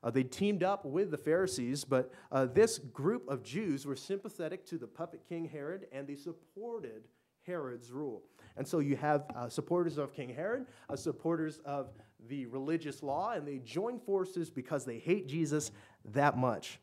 Uh, 0.05 0.11
they 0.11 0.23
teamed 0.23 0.63
up 0.63 0.85
with 0.85 1.11
the 1.11 1.17
Pharisees, 1.17 1.83
but 1.83 2.13
uh, 2.31 2.45
this 2.45 2.79
group 2.79 3.27
of 3.27 3.43
Jews 3.43 3.87
were 3.87 3.97
sympathetic 3.97 4.67
to 4.67 4.77
the 4.77 4.87
puppet 4.87 5.23
king 5.27 5.47
Herod, 5.47 5.87
and 5.93 6.07
they 6.07 6.15
supported 6.15 7.05
Herod's 7.47 7.91
rule. 7.91 8.23
And 8.59 8.69
so 8.69 8.81
you 8.81 8.97
have 8.97 9.25
uh, 9.35 9.49
supporters 9.49 9.97
of 9.97 10.13
King 10.13 10.29
Herod, 10.29 10.67
uh, 10.91 10.97
supporters 10.97 11.59
of 11.65 11.89
the 12.29 12.45
religious 12.47 13.03
law, 13.03 13.33
and 13.33 13.49
they 13.49 13.59
join 13.59 13.99
forces 13.99 14.51
because 14.51 14.85
they 14.85 14.99
hate 14.99 15.27
Jesus 15.27 15.73
that 16.05 16.37
much. 16.37 16.79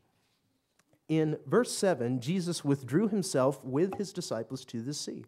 In 1.08 1.38
verse 1.46 1.72
7, 1.76 2.22
Jesus 2.22 2.66
withdrew 2.66 3.08
himself 3.08 3.64
with 3.64 3.98
his 3.98 4.12
disciples 4.12 4.66
to 4.66 4.82
the 4.82 4.96
sea, 4.96 5.26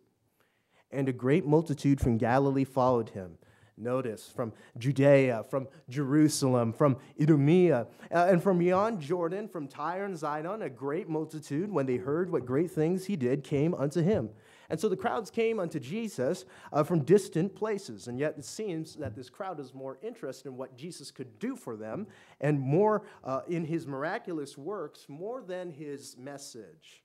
and 0.89 1.07
a 1.07 1.13
great 1.13 1.45
multitude 1.45 2.01
from 2.01 2.17
Galilee 2.17 2.63
followed 2.63 3.09
him. 3.09 3.37
Notice 3.77 4.31
from 4.33 4.53
Judea, 4.77 5.43
from 5.49 5.67
Jerusalem, 5.89 6.73
from 6.73 6.97
Idumea, 7.19 7.87
uh, 8.11 8.27
and 8.29 8.41
from 8.41 8.59
beyond 8.59 9.01
Jordan, 9.01 9.47
from 9.47 9.67
Tyre 9.67 10.05
and 10.05 10.15
Zidon, 10.15 10.63
a 10.63 10.69
great 10.69 11.09
multitude, 11.09 11.71
when 11.71 11.85
they 11.85 11.97
heard 11.97 12.31
what 12.31 12.45
great 12.45 12.71
things 12.71 13.05
he 13.05 13.15
did, 13.15 13.43
came 13.43 13.73
unto 13.73 14.01
him. 14.01 14.29
And 14.69 14.79
so 14.79 14.89
the 14.89 14.97
crowds 14.97 15.29
came 15.29 15.59
unto 15.59 15.79
Jesus 15.79 16.45
uh, 16.71 16.83
from 16.83 17.03
distant 17.03 17.55
places. 17.55 18.07
And 18.07 18.17
yet 18.17 18.35
it 18.37 18.45
seems 18.45 18.95
that 18.95 19.15
this 19.15 19.29
crowd 19.29 19.59
is 19.59 19.73
more 19.73 19.97
interested 20.01 20.49
in 20.49 20.57
what 20.57 20.77
Jesus 20.77 21.11
could 21.11 21.37
do 21.39 21.55
for 21.55 21.75
them 21.75 22.07
and 22.41 22.59
more 22.59 23.03
uh, 23.23 23.41
in 23.47 23.65
his 23.65 23.85
miraculous 23.85 24.57
works 24.57 25.05
more 25.07 25.41
than 25.41 25.69
his 25.69 26.15
message. 26.17 27.03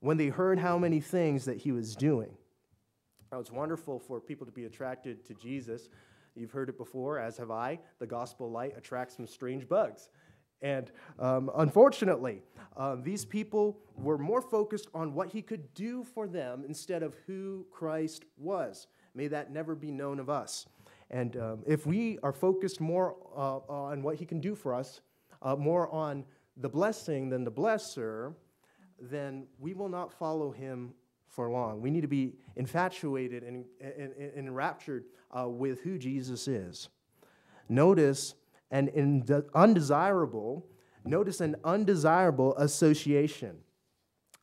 When 0.00 0.16
they 0.16 0.28
heard 0.28 0.58
how 0.58 0.78
many 0.78 1.00
things 1.00 1.44
that 1.46 1.58
he 1.58 1.72
was 1.72 1.96
doing. 1.96 2.36
Now, 3.30 3.38
it's 3.40 3.52
wonderful 3.52 3.98
for 3.98 4.20
people 4.20 4.46
to 4.46 4.52
be 4.52 4.64
attracted 4.64 5.24
to 5.26 5.34
Jesus. 5.34 5.90
You've 6.34 6.50
heard 6.50 6.68
it 6.68 6.78
before, 6.78 7.18
as 7.18 7.36
have 7.36 7.50
I. 7.50 7.78
The 7.98 8.06
gospel 8.06 8.50
light 8.50 8.74
attracts 8.76 9.16
some 9.16 9.26
strange 9.26 9.68
bugs. 9.68 10.08
And 10.62 10.90
um, 11.18 11.50
unfortunately, 11.56 12.42
uh, 12.76 12.96
these 13.00 13.24
people 13.24 13.78
were 13.96 14.18
more 14.18 14.40
focused 14.40 14.88
on 14.94 15.14
what 15.14 15.28
he 15.28 15.42
could 15.42 15.72
do 15.74 16.04
for 16.04 16.26
them 16.26 16.64
instead 16.66 17.02
of 17.02 17.14
who 17.26 17.66
Christ 17.70 18.24
was. 18.36 18.86
May 19.14 19.28
that 19.28 19.52
never 19.52 19.74
be 19.74 19.90
known 19.90 20.20
of 20.20 20.30
us. 20.30 20.66
And 21.10 21.36
um, 21.36 21.62
if 21.66 21.86
we 21.86 22.18
are 22.22 22.32
focused 22.32 22.80
more 22.80 23.16
uh, 23.36 23.58
on 23.68 24.02
what 24.02 24.16
he 24.16 24.24
can 24.24 24.40
do 24.40 24.54
for 24.54 24.74
us, 24.74 25.00
uh, 25.42 25.54
more 25.54 25.88
on 25.90 26.24
the 26.56 26.68
blessing 26.68 27.28
than 27.28 27.44
the 27.44 27.52
blesser, 27.52 28.34
then 29.00 29.46
we 29.58 29.74
will 29.74 29.88
not 29.88 30.12
follow 30.12 30.50
him 30.50 30.92
for 31.28 31.50
long. 31.50 31.80
We 31.80 31.90
need 31.90 32.02
to 32.02 32.08
be 32.08 32.34
infatuated 32.56 33.42
and, 33.42 33.64
and, 33.80 34.12
and 34.12 34.32
enraptured 34.48 35.04
uh, 35.36 35.48
with 35.48 35.80
who 35.82 35.98
Jesus 35.98 36.48
is. 36.48 36.88
Notice 37.68 38.34
an 38.70 39.24
undesirable, 39.54 40.66
notice 41.04 41.40
an 41.40 41.56
undesirable 41.64 42.56
association. 42.56 43.58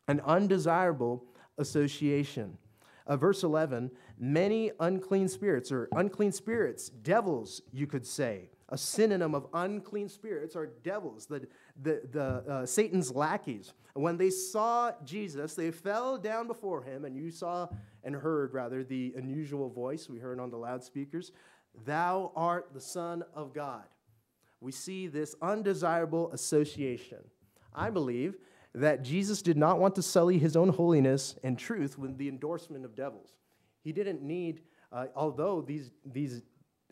An 0.07 0.21
undesirable 0.21 1.25
association. 1.57 2.57
Uh, 3.07 3.17
verse 3.17 3.43
11 3.43 3.91
many 4.17 4.71
unclean 4.79 5.27
spirits, 5.27 5.71
or 5.71 5.89
unclean 5.93 6.31
spirits, 6.31 6.89
devils, 6.89 7.61
you 7.71 7.85
could 7.85 8.05
say. 8.05 8.49
A 8.69 8.77
synonym 8.77 9.35
of 9.35 9.47
unclean 9.53 10.09
spirits 10.09 10.55
are 10.55 10.67
devils, 10.83 11.27
the, 11.27 11.47
the, 11.81 12.01
the 12.11 12.23
uh, 12.23 12.65
Satan's 12.65 13.11
lackeys. 13.11 13.73
When 13.93 14.17
they 14.17 14.31
saw 14.31 14.91
Jesus, 15.05 15.53
they 15.53 15.71
fell 15.71 16.17
down 16.17 16.47
before 16.47 16.81
him, 16.83 17.05
and 17.05 17.15
you 17.15 17.29
saw 17.29 17.67
and 18.03 18.15
heard, 18.15 18.53
rather, 18.53 18.83
the 18.83 19.13
unusual 19.15 19.69
voice 19.69 20.09
we 20.09 20.17
heard 20.17 20.39
on 20.39 20.49
the 20.49 20.57
loudspeakers 20.57 21.31
Thou 21.85 22.31
art 22.35 22.69
the 22.73 22.81
Son 22.81 23.23
of 23.33 23.53
God 23.53 23.83
we 24.65 24.71
see 24.71 25.07
this 25.07 25.35
undesirable 25.43 26.31
association. 26.31 27.19
I 27.73 27.91
believe 27.91 28.35
that 28.73 29.03
Jesus 29.03 29.43
did 29.43 29.57
not 29.57 29.79
want 29.79 29.95
to 29.95 30.01
sully 30.01 30.39
his 30.39 30.55
own 30.55 30.69
holiness 30.69 31.35
and 31.43 31.57
truth 31.57 31.99
with 31.99 32.17
the 32.17 32.27
endorsement 32.27 32.83
of 32.83 32.95
devils. 32.95 33.35
He 33.83 33.91
didn't 33.91 34.23
need, 34.23 34.61
uh, 34.91 35.05
although 35.15 35.61
these, 35.61 35.91
these 36.03 36.41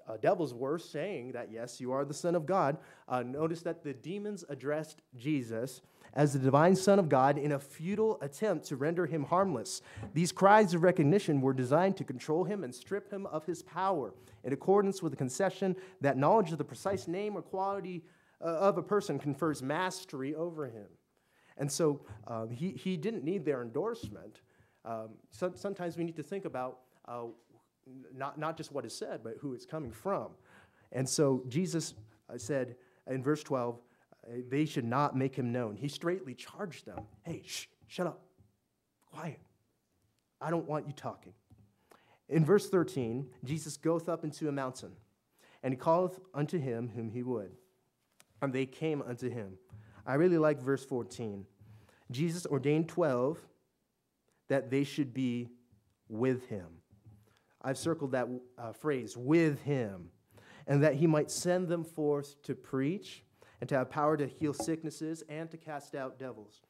uh, 0.08 0.18
devils 0.18 0.54
were 0.54 0.78
saying 0.78 1.32
that, 1.32 1.52
yes, 1.52 1.80
you 1.80 1.92
are 1.92 2.06
the 2.06 2.14
Son 2.14 2.36
of 2.36 2.46
God, 2.46 2.78
uh, 3.08 3.24
notice 3.24 3.62
that 3.62 3.84
the 3.84 3.94
demons 3.94 4.44
addressed 4.50 5.02
Jesus 5.18 5.82
as 6.14 6.34
the 6.34 6.40
divine 6.40 6.76
Son 6.76 7.00
of 7.00 7.10
God 7.10 7.38
in 7.38 7.54
a 7.54 7.60
futile 7.60 8.20
attempt 8.22 8.66
to 8.68 8.76
render 8.76 9.06
him 9.06 9.24
harmless. 9.24 9.82
These 10.14 10.32
cries 10.32 10.74
of 10.74 10.84
recognition 10.84 11.42
were 11.42 11.54
designed 11.54 11.98
to 11.98 12.04
control 12.04 12.44
him 12.44 12.64
and 12.64 12.74
strip 12.74 13.12
him 13.12 13.26
of 13.28 13.46
his 13.46 13.64
power, 13.64 14.14
in 14.44 14.54
accordance 14.54 15.02
with 15.02 15.12
the 15.12 15.18
concession 15.18 15.76
that 16.02 16.18
knowledge 16.18 16.52
of 16.52 16.58
the 16.58 16.64
precise 16.64 17.08
name 17.08 17.36
or 17.36 17.42
quality 17.42 18.04
uh, 18.42 18.46
of 18.46 18.78
a 18.78 18.84
person 18.84 19.18
confers 19.18 19.64
mastery 19.64 20.36
over 20.36 20.66
him. 20.66 20.88
And 21.58 21.72
so 21.72 22.02
um, 22.28 22.50
he, 22.50 22.72
he 22.72 22.98
didn't 22.98 23.24
need 23.24 23.46
their 23.46 23.62
endorsement. 23.62 24.42
Um, 24.86 25.12
so, 25.32 25.52
sometimes 25.56 25.96
we 25.98 26.04
need 26.04 26.18
to 26.18 26.24
think 26.24 26.44
about 26.44 26.80
uh, 27.08 27.24
not, 28.16 28.38
not 28.38 28.58
just 28.58 28.72
what 28.72 28.86
is 28.86 28.96
said, 28.96 29.22
but 29.24 29.36
who 29.40 29.54
it's 29.54 29.66
coming 29.66 29.92
from. 29.92 30.30
And 30.92 31.08
so 31.08 31.44
Jesus 31.48 31.94
uh, 32.30 32.38
said 32.38 32.76
in 33.08 33.24
verse 33.24 33.44
12, 33.44 33.80
uh, 34.26 34.32
they 34.50 34.66
should 34.66 34.86
not 34.86 35.16
make 35.16 35.36
him 35.36 35.52
known. 35.52 35.76
He 35.76 35.88
straightly 35.88 36.34
charged 36.34 36.86
them 36.86 37.00
Hey, 37.24 37.44
shh, 37.46 37.66
shut 37.88 38.08
up, 38.08 38.22
quiet. 39.12 39.40
I 40.40 40.50
don't 40.50 40.68
want 40.68 40.88
you 40.88 40.94
talking. 40.94 41.34
In 42.30 42.46
verse 42.46 42.70
13, 42.70 43.28
Jesus 43.44 43.78
goeth 43.78 44.10
up 44.10 44.24
into 44.24 44.50
a 44.50 44.52
mountain, 44.52 44.92
and 45.62 45.74
he 45.74 45.78
calleth 45.78 46.20
unto 46.34 46.60
him 46.60 46.92
whom 46.96 47.10
he 47.10 47.24
would. 47.24 47.52
And 48.42 48.52
they 48.52 48.66
came 48.66 49.02
unto 49.02 49.30
him. 49.30 49.58
I 50.06 50.16
really 50.16 50.38
like 50.38 50.62
verse 50.62 50.84
14. 50.84 51.46
Jesus 52.12 52.46
ordained 52.46 52.90
12 52.90 53.40
that 54.50 54.70
they 54.70 54.84
should 54.84 55.14
be 55.14 55.50
with 56.10 56.48
him. 56.48 56.68
I've 57.64 57.78
circled 57.78 58.12
that 58.12 58.28
uh, 58.58 58.74
phrase, 58.74 59.16
with 59.16 59.62
him, 59.62 60.10
and 60.68 60.84
that 60.84 60.96
he 60.96 61.08
might 61.08 61.32
send 61.32 61.68
them 61.68 61.84
forth 61.84 62.42
to 62.44 62.56
preach 62.56 63.24
and 63.62 63.70
to 63.70 63.76
have 63.78 63.90
power 63.90 64.18
to 64.18 64.28
heal 64.28 64.54
sicknesses 64.54 65.24
and 65.30 65.50
to 65.52 65.58
cast 65.58 65.96
out 65.96 66.20
devils. 66.20 66.62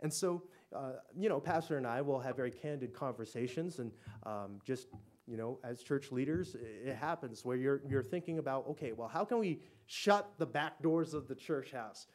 And 0.00 0.12
so, 0.12 0.42
uh, 0.74 0.92
you 1.16 1.28
know, 1.28 1.40
Pastor 1.40 1.78
and 1.78 1.86
I 1.86 2.02
will 2.02 2.20
have 2.20 2.36
very 2.36 2.50
candid 2.50 2.92
conversations, 2.92 3.78
and 3.78 3.90
um, 4.24 4.58
just, 4.64 4.88
you 5.26 5.36
know, 5.36 5.58
as 5.64 5.82
church 5.82 6.12
leaders, 6.12 6.56
it 6.60 6.94
happens 6.96 7.44
where 7.44 7.56
you're, 7.56 7.80
you're 7.88 8.02
thinking 8.02 8.38
about, 8.38 8.66
okay, 8.68 8.92
well, 8.92 9.08
how 9.08 9.24
can 9.24 9.38
we 9.38 9.60
shut 9.86 10.30
the 10.36 10.46
back 10.46 10.82
doors 10.82 11.14
of 11.14 11.28
the 11.28 11.34
church 11.34 11.72
house? 11.72 12.06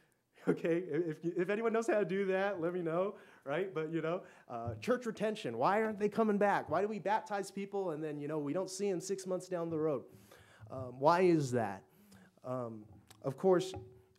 Okay, 0.50 0.82
if, 0.90 1.18
if 1.24 1.50
anyone 1.52 1.72
knows 1.74 1.86
how 1.86 2.00
to 2.00 2.06
do 2.06 2.26
that, 2.26 2.60
let 2.60 2.74
me 2.74 2.82
know, 2.82 3.14
right? 3.46 3.72
But, 3.72 3.94
you 3.94 4.02
know, 4.02 4.22
uh, 4.50 4.74
church 4.82 5.06
retention, 5.06 5.60
why 5.60 5.84
aren't 5.84 6.00
they 6.00 6.10
coming 6.10 6.40
back? 6.40 6.72
Why 6.72 6.82
do 6.82 6.88
we 6.88 6.98
baptize 6.98 7.52
people 7.52 7.92
and 7.92 8.04
then, 8.04 8.20
you 8.20 8.28
know, 8.28 8.40
we 8.40 8.52
don't 8.52 8.70
see 8.70 8.90
them 8.90 9.00
six 9.00 9.28
months 9.28 9.48
down 9.48 9.70
the 9.70 9.78
road? 9.78 10.06
Um, 10.72 10.96
why 10.98 11.22
is 11.22 11.52
that? 11.52 11.84
Um, 12.44 12.84
of 13.22 13.38
course, 13.38 13.74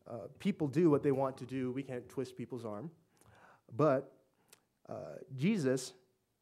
uh, 0.08 0.28
people 0.38 0.68
do 0.68 0.88
what 0.88 1.02
they 1.02 1.10
want 1.10 1.37
to 1.38 1.46
do. 1.46 1.72
We 1.72 1.82
can't 1.82 2.08
twist 2.08 2.37
people's 2.37 2.64
arm. 2.64 2.92
But 3.76 4.12
uh, 4.88 5.16
Jesus, 5.37 5.94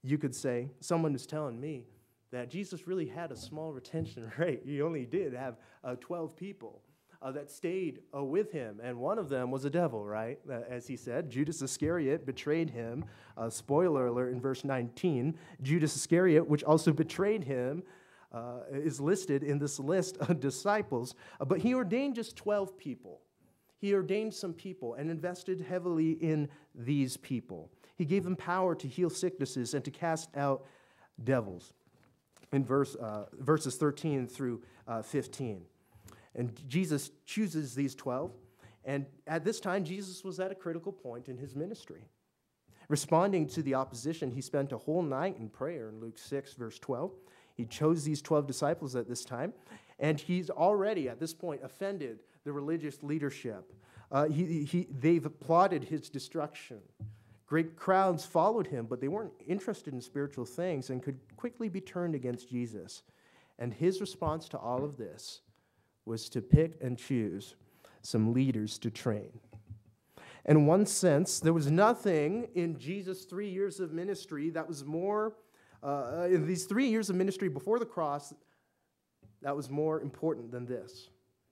you 0.03 0.19
could 0.19 0.35
say, 0.35 0.69
someone 0.81 1.15
is 1.15 1.25
telling 1.25 1.59
me 1.59 1.87
that 2.31 2.51
Jesus 2.51 2.87
really 2.87 3.07
had 3.07 3.33
a 3.33 3.37
small 3.37 3.73
retention 3.73 4.31
rate. 4.39 4.63
He 4.67 4.83
only 4.83 5.07
did 5.07 5.33
have 5.33 5.57
uh, 5.83 5.95
12 5.99 6.37
people. 6.37 6.83
Uh, 7.21 7.33
that 7.33 7.51
stayed 7.51 7.99
uh, 8.15 8.23
with 8.23 8.53
him, 8.53 8.79
and 8.81 8.97
one 8.97 9.19
of 9.19 9.29
them 9.29 9.51
was 9.51 9.65
a 9.65 9.71
devil, 9.71 10.07
right? 10.07 10.39
Uh, 10.49 10.61
as 10.69 10.87
he 10.87 10.95
said, 10.95 11.29
Judas 11.29 11.61
Iscariot 11.61 12.25
betrayed 12.25 12.71
him. 12.71 13.05
Uh, 13.37 13.51
spoiler 13.51 14.07
alert 14.07 14.33
in 14.33 14.41
verse 14.41 14.63
19 14.63 15.37
Judas 15.61 15.97
Iscariot, 15.97 16.49
which 16.49 16.63
also 16.63 16.93
betrayed 16.93 17.43
him, 17.43 17.83
uh, 18.33 18.61
is 18.71 19.01
listed 19.01 19.43
in 19.43 19.59
this 19.59 19.81
list 19.81 20.17
of 20.19 20.39
disciples. 20.49 21.17
But 21.45 21.59
he 21.59 21.75
ordained 21.75 22.15
just 22.15 22.37
12 22.37 22.79
people. 22.79 23.21
He 23.79 23.95
ordained 23.95 24.35
some 24.35 24.53
people 24.53 24.95
and 24.95 25.11
invested 25.11 25.61
heavily 25.61 26.13
in 26.13 26.49
these 26.75 27.17
people. 27.17 27.71
He 27.97 28.05
gave 28.05 28.25
them 28.25 28.37
power 28.37 28.75
to 28.75 28.89
heal 28.89 29.11
sicknesses 29.11 29.75
and 29.75 29.85
to 29.85 29.91
cast 29.91 30.37
out 30.37 30.67
devils. 31.23 31.73
In 32.53 32.65
verse, 32.65 32.95
uh, 32.95 33.27
verses 33.33 33.77
13 33.77 34.27
through 34.27 34.63
uh, 34.87 35.03
15. 35.03 35.63
And 36.35 36.53
Jesus 36.69 37.11
chooses 37.27 37.75
these 37.75 37.95
12. 37.95 38.33
And 38.85 39.07
at 39.27 39.45
this 39.45 39.61
time, 39.61 39.85
Jesus 39.85 40.25
was 40.25 40.41
at 40.41 40.53
a 40.53 40.55
critical 40.55 40.93
point 40.93 41.29
in 41.29 41.37
his 41.37 41.55
ministry. 41.55 42.05
Responding 42.89 43.47
to 43.49 43.63
the 43.63 43.75
opposition, 43.75 44.31
he 44.31 44.41
spent 44.41 44.73
a 44.73 44.79
whole 44.79 45.03
night 45.03 45.37
in 45.39 45.49
prayer 45.49 45.91
in 45.91 46.01
Luke 46.01 46.19
6, 46.19 46.55
verse 46.55 46.79
12. 46.79 47.13
He 47.55 47.67
chose 47.67 48.05
these 48.05 48.23
12 48.23 48.47
disciples 48.47 48.97
at 48.97 49.09
this 49.09 49.25
time, 49.25 49.53
and 49.99 50.19
he's 50.19 50.49
already 50.49 51.09
at 51.09 51.21
this 51.21 51.35
point 51.35 51.61
offended 51.63 52.21
the 52.45 52.53
religious 52.53 53.03
leadership. 53.03 53.75
Uh, 54.11 54.27
he, 54.27 54.65
he, 54.65 54.87
they've 54.91 55.27
applauded 55.27 55.85
his 55.85 56.09
destruction. 56.09 56.79
Great 57.47 57.77
crowds 57.77 58.25
followed 58.25 58.67
him, 58.67 58.87
but 58.87 59.01
they 59.01 59.09
weren't 59.09 59.33
interested 59.47 59.93
in 59.93 60.01
spiritual 60.01 60.45
things 60.45 60.89
and 60.89 61.03
could 61.03 61.19
quickly 61.37 61.69
be 61.69 61.81
turned 61.81 62.15
against 62.15 62.49
Jesus. 62.49 63.03
And 63.59 63.75
his 63.75 64.01
response 64.01 64.49
to 64.51 64.59
all 64.59 64.85
of 64.85 64.97
this 64.97 65.41
was 66.09 66.29
to 66.31 66.41
pick 66.41 66.79
and 66.81 66.99
choose 66.99 67.55
some 68.03 68.33
leaders 68.33 68.79
to 68.79 68.91
train. 68.91 69.31
In 70.47 70.67
one 70.67 70.87
sense, 70.87 71.41
there 71.41 71.53
was 71.53 71.71
nothing 71.71 72.49
in 72.55 72.79
Jesus' 72.79 73.25
three 73.25 73.51
years 73.51 73.81
of 73.81 73.93
ministry 73.93 74.51
that 74.51 74.67
was 74.67 74.85
more, 74.85 75.35
uh, 75.83 76.27
in 76.31 76.47
these 76.47 76.65
three 76.65 76.89
years 76.89 77.11
of 77.11 77.17
ministry 77.17 77.49
before 77.49 77.79
the 77.79 77.87
cross, 77.87 78.33
that 79.43 79.55
was 79.55 79.69
more 79.69 80.01
important 80.01 80.51
than 80.51 80.65
this 80.65 81.11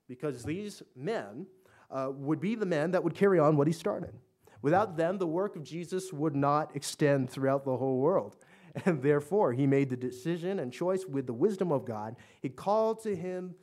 because 0.08 0.42
these 0.44 0.82
men 0.96 1.46
uh, 1.90 2.10
would 2.12 2.40
be 2.40 2.54
the 2.54 2.66
men 2.66 2.90
that 2.92 3.04
would 3.04 3.14
carry 3.14 3.38
on 3.38 3.56
what 3.56 3.66
he 3.66 3.72
started. 3.72 4.14
Without 4.62 4.96
them, 4.96 5.18
the 5.18 5.26
work 5.26 5.56
of 5.56 5.62
Jesus 5.62 6.12
would 6.12 6.34
not 6.34 6.74
extend 6.74 7.30
throughout 7.30 7.64
the 7.64 7.76
whole 7.76 7.98
world. 7.98 8.36
And 8.84 9.02
therefore, 9.02 9.54
he 9.54 9.66
made 9.66 9.88
the 9.88 9.96
decision 9.96 10.58
and 10.58 10.70
choice 10.72 11.06
with 11.06 11.26
the 11.26 11.32
wisdom 11.32 11.72
of 11.72 11.86
God. 11.86 12.16
He 12.42 12.50
called 12.50 13.02
to 13.04 13.16
him 13.16 13.54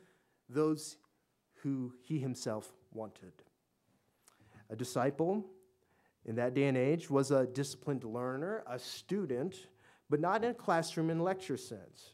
those 0.48 0.96
who 1.62 1.92
he 2.02 2.18
himself 2.18 2.72
wanted. 2.92 3.32
A 4.70 4.76
disciple 4.76 5.44
in 6.24 6.36
that 6.36 6.54
day 6.54 6.64
and 6.64 6.76
age 6.76 7.10
was 7.10 7.30
a 7.30 7.46
disciplined 7.46 8.04
learner, 8.04 8.62
a 8.66 8.78
student, 8.78 9.66
but 10.08 10.20
not 10.20 10.44
in 10.44 10.50
a 10.50 10.54
classroom 10.54 11.10
and 11.10 11.22
lecture 11.22 11.56
sense. 11.56 12.12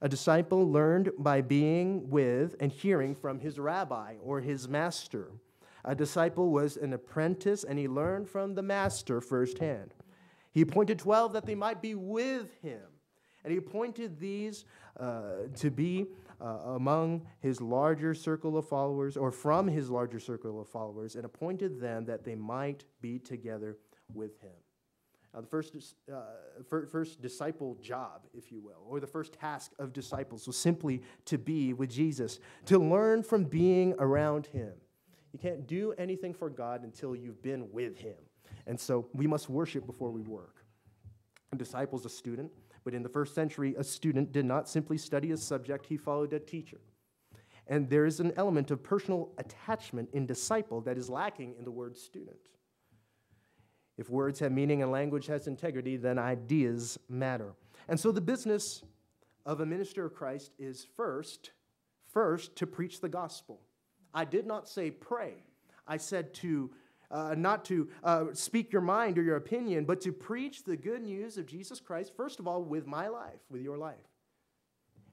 A 0.00 0.08
disciple 0.08 0.70
learned 0.70 1.10
by 1.18 1.40
being 1.40 2.08
with 2.08 2.54
and 2.60 2.70
hearing 2.70 3.14
from 3.14 3.40
his 3.40 3.58
rabbi 3.58 4.14
or 4.22 4.40
his 4.40 4.68
master. 4.68 5.32
A 5.84 5.94
disciple 5.94 6.50
was 6.50 6.76
an 6.76 6.92
apprentice 6.92 7.64
and 7.64 7.78
he 7.78 7.88
learned 7.88 8.28
from 8.28 8.54
the 8.54 8.62
master 8.62 9.20
firsthand. 9.20 9.94
He 10.52 10.60
appointed 10.60 10.98
12 10.98 11.32
that 11.32 11.46
they 11.46 11.54
might 11.54 11.82
be 11.82 11.94
with 11.94 12.54
him. 12.62 12.82
And 13.44 13.52
he 13.52 13.58
appointed 13.58 14.18
these 14.18 14.64
uh, 14.98 15.48
to 15.56 15.70
be 15.70 16.06
uh, 16.40 16.74
among 16.74 17.26
his 17.40 17.60
larger 17.60 18.14
circle 18.14 18.56
of 18.56 18.68
followers 18.68 19.16
or 19.16 19.30
from 19.30 19.66
his 19.66 19.90
larger 19.90 20.20
circle 20.20 20.60
of 20.60 20.68
followers 20.68 21.16
and 21.16 21.24
appointed 21.24 21.80
them 21.80 22.04
that 22.04 22.24
they 22.24 22.34
might 22.34 22.84
be 23.00 23.18
together 23.18 23.76
with 24.14 24.40
him. 24.40 24.50
Now, 25.34 25.42
the 25.42 25.46
first, 25.46 25.74
uh, 26.12 26.20
first 26.68 27.20
disciple 27.20 27.76
job, 27.82 28.22
if 28.32 28.50
you 28.50 28.60
will, 28.60 28.82
or 28.88 28.98
the 28.98 29.06
first 29.06 29.34
task 29.34 29.72
of 29.78 29.92
disciples 29.92 30.46
was 30.46 30.56
simply 30.56 31.02
to 31.26 31.36
be 31.36 31.74
with 31.74 31.90
Jesus, 31.90 32.40
to 32.66 32.78
learn 32.78 33.22
from 33.22 33.44
being 33.44 33.94
around 33.98 34.46
him. 34.46 34.72
You 35.32 35.38
can't 35.38 35.66
do 35.66 35.92
anything 35.98 36.32
for 36.32 36.48
God 36.48 36.82
until 36.82 37.14
you've 37.14 37.42
been 37.42 37.70
with 37.72 37.98
him. 37.98 38.16
And 38.66 38.80
so 38.80 39.08
we 39.12 39.26
must 39.26 39.50
worship 39.50 39.86
before 39.86 40.10
we 40.10 40.22
work. 40.22 40.64
A 41.52 41.56
disciple's 41.56 42.06
a 42.06 42.10
student, 42.10 42.50
but 42.88 42.94
in 42.94 43.02
the 43.02 43.08
first 43.10 43.34
century, 43.34 43.74
a 43.76 43.84
student 43.84 44.32
did 44.32 44.46
not 44.46 44.66
simply 44.66 44.96
study 44.96 45.30
a 45.30 45.36
subject, 45.36 45.84
he 45.84 45.98
followed 45.98 46.32
a 46.32 46.40
teacher. 46.40 46.80
And 47.66 47.90
there 47.90 48.06
is 48.06 48.18
an 48.18 48.32
element 48.38 48.70
of 48.70 48.82
personal 48.82 49.28
attachment 49.36 50.08
in 50.14 50.24
disciple 50.24 50.80
that 50.80 50.96
is 50.96 51.10
lacking 51.10 51.56
in 51.58 51.66
the 51.66 51.70
word 51.70 51.98
student. 51.98 52.38
If 53.98 54.08
words 54.08 54.40
have 54.40 54.52
meaning 54.52 54.80
and 54.80 54.90
language 54.90 55.26
has 55.26 55.48
integrity, 55.48 55.98
then 55.98 56.18
ideas 56.18 56.98
matter. 57.10 57.52
And 57.88 58.00
so 58.00 58.10
the 58.10 58.22
business 58.22 58.82
of 59.44 59.60
a 59.60 59.66
minister 59.66 60.06
of 60.06 60.14
Christ 60.14 60.52
is 60.58 60.86
first, 60.96 61.50
first 62.10 62.56
to 62.56 62.66
preach 62.66 63.02
the 63.02 63.10
gospel. 63.10 63.60
I 64.14 64.24
did 64.24 64.46
not 64.46 64.66
say 64.66 64.90
pray. 64.90 65.34
I 65.86 65.98
said 65.98 66.32
to 66.36 66.70
uh, 67.10 67.34
not 67.36 67.64
to 67.66 67.88
uh, 68.04 68.24
speak 68.32 68.72
your 68.72 68.82
mind 68.82 69.18
or 69.18 69.22
your 69.22 69.36
opinion, 69.36 69.84
but 69.84 70.00
to 70.02 70.12
preach 70.12 70.64
the 70.64 70.76
good 70.76 71.02
news 71.02 71.38
of 71.38 71.46
Jesus 71.46 71.80
Christ, 71.80 72.12
first 72.16 72.38
of 72.38 72.46
all, 72.46 72.62
with 72.62 72.86
my 72.86 73.08
life, 73.08 73.40
with 73.50 73.62
your 73.62 73.78
life, 73.78 73.96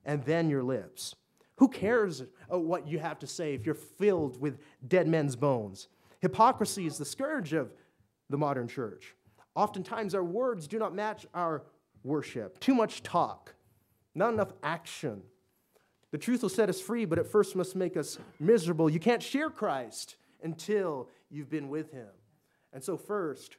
and 0.03 0.23
then 0.23 0.49
your 0.49 0.63
lips. 0.63 1.15
Who 1.57 1.69
cares 1.69 2.23
uh, 2.51 2.59
what 2.59 2.87
you 2.87 2.99
have 2.99 3.19
to 3.19 3.27
say 3.27 3.53
if 3.53 3.65
you're 3.65 3.75
filled 3.75 4.39
with 4.41 4.59
dead 4.85 5.07
men's 5.07 5.35
bones? 5.35 5.87
Hypocrisy 6.19 6.85
is 6.85 6.97
the 6.97 7.05
scourge 7.05 7.53
of 7.53 7.73
the 8.29 8.37
modern 8.37 8.67
church. 8.67 9.15
Oftentimes, 9.55 10.13
our 10.13 10.23
words 10.23 10.67
do 10.67 10.77
not 10.77 10.93
match 10.93 11.25
our 11.33 11.63
worship. 12.03 12.59
Too 12.59 12.75
much 12.75 13.03
talk, 13.03 13.55
not 14.13 14.33
enough 14.33 14.51
action. 14.63 15.21
The 16.11 16.17
truth 16.17 16.41
will 16.41 16.49
set 16.49 16.67
us 16.69 16.81
free, 16.81 17.05
but 17.05 17.19
it 17.19 17.27
first 17.27 17.55
must 17.55 17.75
make 17.75 17.95
us 17.95 18.17
miserable. 18.39 18.89
You 18.89 18.99
can't 18.99 19.23
share 19.23 19.49
Christ 19.49 20.17
until 20.45 21.09
you've 21.29 21.49
been 21.49 21.67
with 21.67 21.91
him. 21.91 22.07
And 22.71 22.81
so, 22.81 22.95
first, 22.95 23.57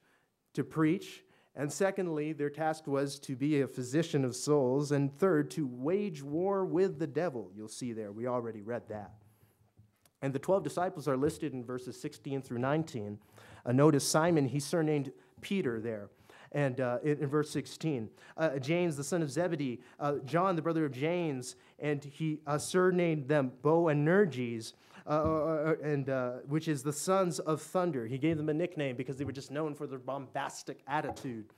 to 0.55 0.64
preach. 0.64 1.22
And 1.55 1.72
secondly, 1.72 2.33
their 2.33 2.51
task 2.51 2.87
was 2.87 3.18
to 3.20 3.35
be 3.35 3.61
a 3.61 3.66
physician 3.66 4.25
of 4.25 4.37
souls. 4.37 4.92
And 4.92 5.12
third, 5.18 5.51
to 5.53 5.66
wage 5.66 6.22
war 6.22 6.64
with 6.64 6.99
the 6.99 7.07
devil. 7.07 7.51
You'll 7.55 7.68
see 7.68 7.92
there, 7.92 8.12
we 8.12 8.27
already 8.27 8.62
read 8.62 8.88
that. 8.88 9.12
And 10.22 10.33
the 10.33 10.38
12 10.38 10.62
disciples 10.62 11.09
are 11.09 11.16
listed 11.16 11.53
in 11.53 11.64
verses 11.64 12.01
16 12.01 12.42
through 12.42 12.59
19. 12.59 13.18
Uh, 13.64 13.72
notice 13.72 14.07
Simon, 14.07 14.46
he's 14.46 14.64
surnamed 14.64 15.12
Peter 15.40 15.81
there. 15.81 16.09
And 16.53 16.81
uh, 16.81 16.99
in, 17.03 17.18
in, 17.18 17.27
verse 17.27 17.51
16, 17.51 18.09
uh, 18.37 18.59
James, 18.59 18.96
the 18.96 19.05
son 19.05 19.20
of 19.20 19.31
Zebedee, 19.31 19.81
uh, 19.99 20.14
John, 20.25 20.57
the 20.57 20.62
brother 20.62 20.85
of 20.85 20.92
James, 20.92 21.57
and 21.79 22.03
he 22.03 22.38
uh, 22.46 22.57
surnamed 22.57 23.29
them 23.29 23.53
Boanerges, 23.62 24.72
uh, 25.07 25.11
uh, 25.11 25.75
and 25.83 26.11
which 26.49 26.69
is 26.69 26.83
the 26.83 26.92
sons 26.92 27.38
of 27.38 27.62
thunder. 27.62 28.07
He 28.07 28.19
gave 28.19 28.37
them 28.37 28.49
a 28.49 28.55
nickname 28.55 28.97
because 28.97 29.16
they 29.16 29.25
were 29.25 29.33
just 29.33 29.51
known 29.51 29.75
for 29.75 29.87
their 29.87 29.99
bombastic 29.99 30.81
attitude. 30.87 31.53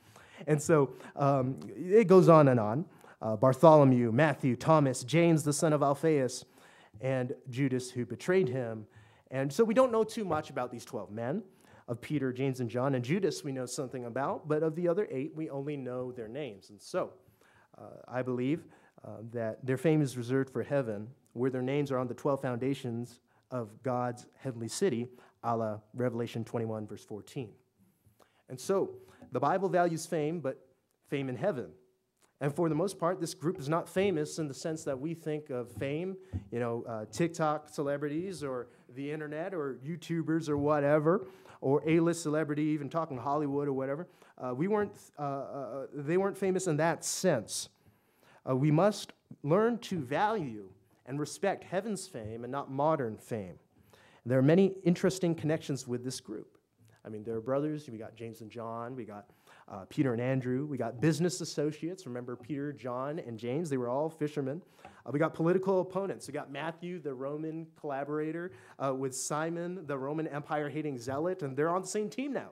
And 0.47 0.61
so 0.61 0.91
um, 1.15 1.59
it 1.75 2.07
goes 2.07 2.29
on 2.29 2.47
and 2.47 2.59
on. 2.59 2.85
Bartholomew, 3.21 4.11
Matthew, 4.11 4.55
Thomas, 4.55 5.03
James, 5.03 5.43
the 5.43 5.51
son 5.51 5.73
of 5.73 5.83
Alphaeus, 5.83 6.45
and 7.01 7.33
Judas, 7.49 7.91
who 7.91 8.05
betrayed 8.05 8.47
him. 8.47 8.85
And 9.31 9.51
so 9.51 9.63
we 9.63 9.73
don't 9.73 9.91
know 9.91 10.03
too 10.03 10.25
much 10.25 10.49
about 10.49 10.71
these 10.71 10.85
12 10.85 11.11
men 11.11 11.43
of 11.87 11.99
Peter, 12.01 12.31
James, 12.31 12.59
and 12.59 12.69
John. 12.69 12.95
And 12.95 13.03
Judas, 13.03 13.43
we 13.43 13.51
know 13.51 13.65
something 13.65 14.05
about, 14.05 14.47
but 14.47 14.63
of 14.63 14.75
the 14.75 14.87
other 14.87 15.07
eight, 15.11 15.33
we 15.35 15.49
only 15.49 15.75
know 15.75 16.11
their 16.11 16.27
names. 16.27 16.69
And 16.69 16.81
so 16.81 17.11
uh, 17.77 17.85
I 18.07 18.21
believe 18.21 18.63
uh, 19.03 19.17
that 19.31 19.65
their 19.65 19.77
fame 19.77 20.01
is 20.01 20.17
reserved 20.17 20.51
for 20.51 20.63
heaven, 20.63 21.07
where 21.33 21.49
their 21.49 21.61
names 21.61 21.91
are 21.91 21.97
on 21.97 22.07
the 22.07 22.13
12 22.13 22.41
foundations 22.41 23.19
of 23.51 23.81
God's 23.83 24.25
heavenly 24.37 24.67
city, 24.67 25.07
a 25.43 25.55
la 25.55 25.79
Revelation 25.93 26.43
21, 26.43 26.87
verse 26.87 27.03
14. 27.05 27.49
And 28.49 28.59
so, 28.59 28.91
the 29.31 29.39
Bible 29.39 29.69
values 29.69 30.05
fame, 30.05 30.39
but 30.39 30.59
fame 31.07 31.29
in 31.29 31.35
heaven. 31.35 31.71
And 32.41 32.53
for 32.53 32.69
the 32.69 32.75
most 32.75 32.97
part, 32.97 33.19
this 33.19 33.33
group 33.33 33.59
is 33.59 33.67
not 33.67 33.89
famous 33.89 34.39
in 34.39 34.47
the 34.47 34.53
sense 34.53 34.83
that 34.85 34.97
we 34.97 35.13
think 35.13 35.49
of 35.49 35.69
fame, 35.73 36.15
you 36.51 36.59
know, 36.59 36.85
uh, 36.87 37.05
TikTok 37.11 37.67
celebrities 37.69 38.43
or 38.43 38.67
the 38.95 39.11
internet 39.11 39.53
or 39.53 39.77
YouTubers 39.85 40.47
or 40.47 40.57
whatever, 40.57 41.27
or 41.59 41.83
A-list 41.85 42.23
celebrity, 42.23 42.63
even 42.63 42.89
talking 42.89 43.17
Hollywood 43.17 43.67
or 43.67 43.73
whatever. 43.73 44.07
Uh, 44.37 44.53
we 44.55 44.69
weren't, 44.69 44.93
uh, 45.17 45.21
uh 45.21 45.85
they 45.93 46.15
weren't 46.15 46.37
famous 46.37 46.67
in 46.67 46.77
that 46.77 47.03
sense. 47.03 47.69
Uh, 48.49 48.55
we 48.55 48.71
must 48.71 49.11
learn 49.43 49.77
to 49.79 49.99
value 49.99 50.69
and 51.09 51.19
respect 51.19 51.63
heaven's 51.63 52.07
fame 52.07 52.43
and 52.43 52.51
not 52.51 52.71
modern 52.71 53.17
fame. 53.17 53.55
There 54.27 54.37
are 54.37 54.43
many 54.43 54.75
interesting 54.83 55.33
connections 55.33 55.87
with 55.87 56.03
this 56.03 56.19
group. 56.19 56.59
I 57.03 57.09
mean, 57.09 57.23
there 57.23 57.35
are 57.35 57.41
brothers. 57.41 57.89
We 57.89 57.97
got 57.97 58.15
James 58.15 58.41
and 58.41 58.51
John. 58.51 58.95
We 58.95 59.05
got 59.05 59.31
uh, 59.67 59.85
Peter 59.89 60.13
and 60.13 60.21
Andrew. 60.21 60.67
We 60.67 60.77
got 60.77 61.01
business 61.01 61.41
associates. 61.41 62.05
Remember 62.05 62.35
Peter, 62.35 62.71
John, 62.71 63.17
and 63.17 63.39
James? 63.39 63.71
They 63.71 63.77
were 63.77 63.89
all 63.89 64.07
fishermen. 64.07 64.61
Uh, 64.85 65.09
we 65.11 65.17
got 65.17 65.33
political 65.33 65.81
opponents. 65.81 66.27
We 66.27 66.33
got 66.33 66.51
Matthew, 66.51 66.99
the 66.99 67.13
Roman 67.13 67.65
collaborator, 67.79 68.51
uh, 68.77 68.93
with 68.93 69.15
Simon, 69.15 69.87
the 69.87 69.97
Roman 69.97 70.27
Empire 70.27 70.69
hating 70.69 70.99
zealot, 70.99 71.41
and 71.41 71.57
they're 71.57 71.69
on 71.69 71.81
the 71.81 71.87
same 71.87 72.09
team 72.09 72.33
now. 72.33 72.49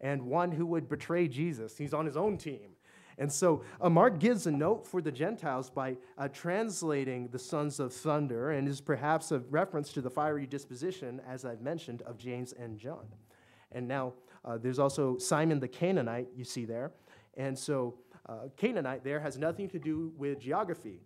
And 0.00 0.22
one 0.22 0.50
who 0.50 0.64
would 0.64 0.88
betray 0.88 1.28
Jesus, 1.28 1.76
he's 1.76 1.92
on 1.92 2.06
his 2.06 2.16
own 2.16 2.38
team. 2.38 2.70
And 3.18 3.30
so 3.30 3.62
uh, 3.80 3.90
Mark 3.90 4.18
gives 4.18 4.46
a 4.46 4.50
note 4.50 4.86
for 4.86 5.00
the 5.00 5.12
Gentiles 5.12 5.70
by 5.70 5.96
uh, 6.18 6.28
translating 6.28 7.28
the 7.28 7.38
sons 7.38 7.80
of 7.80 7.92
thunder 7.92 8.52
and 8.52 8.66
is 8.68 8.80
perhaps 8.80 9.32
a 9.32 9.40
reference 9.50 9.92
to 9.92 10.00
the 10.00 10.10
fiery 10.10 10.46
disposition, 10.46 11.20
as 11.28 11.44
I've 11.44 11.60
mentioned, 11.60 12.02
of 12.02 12.18
James 12.18 12.52
and 12.52 12.78
John. 12.78 13.06
And 13.72 13.86
now 13.88 14.14
uh, 14.44 14.58
there's 14.58 14.78
also 14.78 15.18
Simon 15.18 15.60
the 15.60 15.68
Canaanite, 15.68 16.28
you 16.34 16.44
see 16.44 16.64
there. 16.64 16.92
And 17.36 17.58
so 17.58 17.94
uh, 18.28 18.48
Canaanite 18.56 19.04
there 19.04 19.20
has 19.20 19.38
nothing 19.38 19.68
to 19.70 19.78
do 19.78 20.12
with 20.16 20.40
geography. 20.40 21.00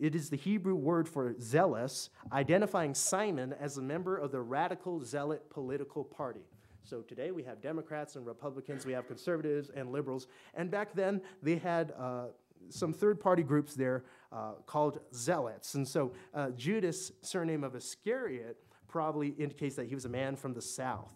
It 0.00 0.14
is 0.14 0.30
the 0.30 0.36
Hebrew 0.36 0.74
word 0.74 1.08
for 1.08 1.34
zealous, 1.40 2.08
identifying 2.32 2.94
Simon 2.94 3.54
as 3.60 3.76
a 3.76 3.82
member 3.82 4.16
of 4.16 4.32
the 4.32 4.40
radical 4.40 5.04
zealot 5.04 5.50
political 5.50 6.02
party. 6.02 6.46
So 6.84 7.00
today 7.00 7.30
we 7.30 7.42
have 7.44 7.60
Democrats 7.60 8.16
and 8.16 8.26
Republicans, 8.26 8.84
we 8.84 8.92
have 8.92 9.06
conservatives 9.06 9.70
and 9.74 9.92
liberals. 9.92 10.26
And 10.54 10.70
back 10.70 10.94
then 10.94 11.20
they 11.42 11.56
had 11.56 11.92
uh, 11.98 12.26
some 12.70 12.92
third 12.92 13.20
party 13.20 13.42
groups 13.42 13.74
there 13.74 14.04
uh, 14.32 14.52
called 14.66 15.00
zealots. 15.14 15.74
And 15.74 15.86
so 15.86 16.12
uh, 16.34 16.50
Judas' 16.50 17.12
surname 17.20 17.64
of 17.64 17.76
Iscariot 17.76 18.58
probably 18.88 19.28
indicates 19.28 19.76
that 19.76 19.86
he 19.86 19.94
was 19.94 20.04
a 20.04 20.08
man 20.08 20.36
from 20.36 20.54
the 20.54 20.62
south. 20.62 21.12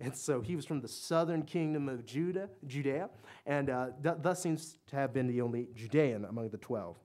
And 0.00 0.14
so 0.16 0.40
he 0.40 0.56
was 0.56 0.66
from 0.66 0.80
the 0.80 0.88
southern 0.88 1.42
kingdom 1.42 1.88
of 1.88 2.04
Judah, 2.04 2.48
Judea, 2.66 3.08
and 3.46 3.70
uh, 3.70 3.88
th- 4.02 4.16
thus 4.20 4.42
seems 4.42 4.78
to 4.88 4.96
have 4.96 5.12
been 5.12 5.28
the 5.28 5.40
only 5.40 5.68
Judean 5.74 6.24
among 6.24 6.50
the 6.50 6.58
12. 6.58 6.96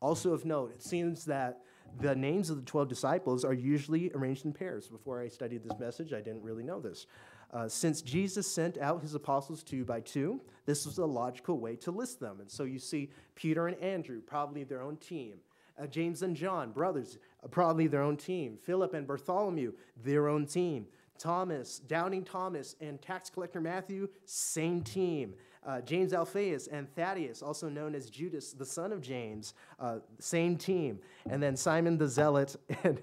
Also 0.00 0.32
of 0.32 0.44
note, 0.44 0.72
it 0.72 0.82
seems 0.82 1.26
that 1.26 1.60
the 2.00 2.14
names 2.14 2.50
of 2.50 2.56
the 2.56 2.62
12 2.62 2.88
disciples 2.88 3.44
are 3.44 3.52
usually 3.52 4.10
arranged 4.14 4.44
in 4.44 4.52
pairs. 4.52 4.88
Before 4.88 5.20
I 5.20 5.28
studied 5.28 5.62
this 5.62 5.78
message, 5.78 6.12
I 6.12 6.20
didn't 6.20 6.42
really 6.42 6.62
know 6.62 6.80
this. 6.80 7.06
Uh, 7.52 7.68
since 7.68 8.02
Jesus 8.02 8.50
sent 8.50 8.78
out 8.78 9.00
his 9.00 9.14
apostles 9.14 9.62
two 9.62 9.84
by 9.84 10.00
two, 10.00 10.40
this 10.66 10.84
was 10.86 10.98
a 10.98 11.06
logical 11.06 11.60
way 11.60 11.76
to 11.76 11.90
list 11.92 12.18
them. 12.18 12.40
And 12.40 12.50
so 12.50 12.64
you 12.64 12.78
see 12.78 13.10
Peter 13.36 13.68
and 13.68 13.80
Andrew, 13.80 14.20
probably 14.20 14.64
their 14.64 14.82
own 14.82 14.96
team. 14.96 15.36
Uh, 15.80 15.86
James 15.86 16.22
and 16.22 16.36
John, 16.36 16.72
brothers, 16.72 17.18
uh, 17.42 17.48
probably 17.48 17.86
their 17.86 18.02
own 18.02 18.16
team. 18.16 18.56
Philip 18.56 18.94
and 18.94 19.06
Bartholomew, 19.06 19.72
their 20.02 20.28
own 20.28 20.46
team. 20.46 20.86
Thomas, 21.18 21.78
Doubting 21.78 22.24
Thomas, 22.24 22.74
and 22.80 23.00
tax 23.00 23.30
collector 23.30 23.60
Matthew, 23.60 24.08
same 24.24 24.82
team. 24.82 25.34
Uh, 25.66 25.80
James 25.80 26.12
Alphaeus 26.12 26.66
and 26.66 26.92
Thaddeus, 26.94 27.42
also 27.42 27.68
known 27.68 27.94
as 27.94 28.10
Judas, 28.10 28.52
the 28.52 28.66
son 28.66 28.92
of 28.92 29.00
James, 29.00 29.54
uh, 29.80 29.98
same 30.18 30.56
team. 30.56 30.98
And 31.30 31.42
then 31.42 31.56
Simon 31.56 31.96
the 31.96 32.06
Zealot 32.06 32.56
and 32.84 33.00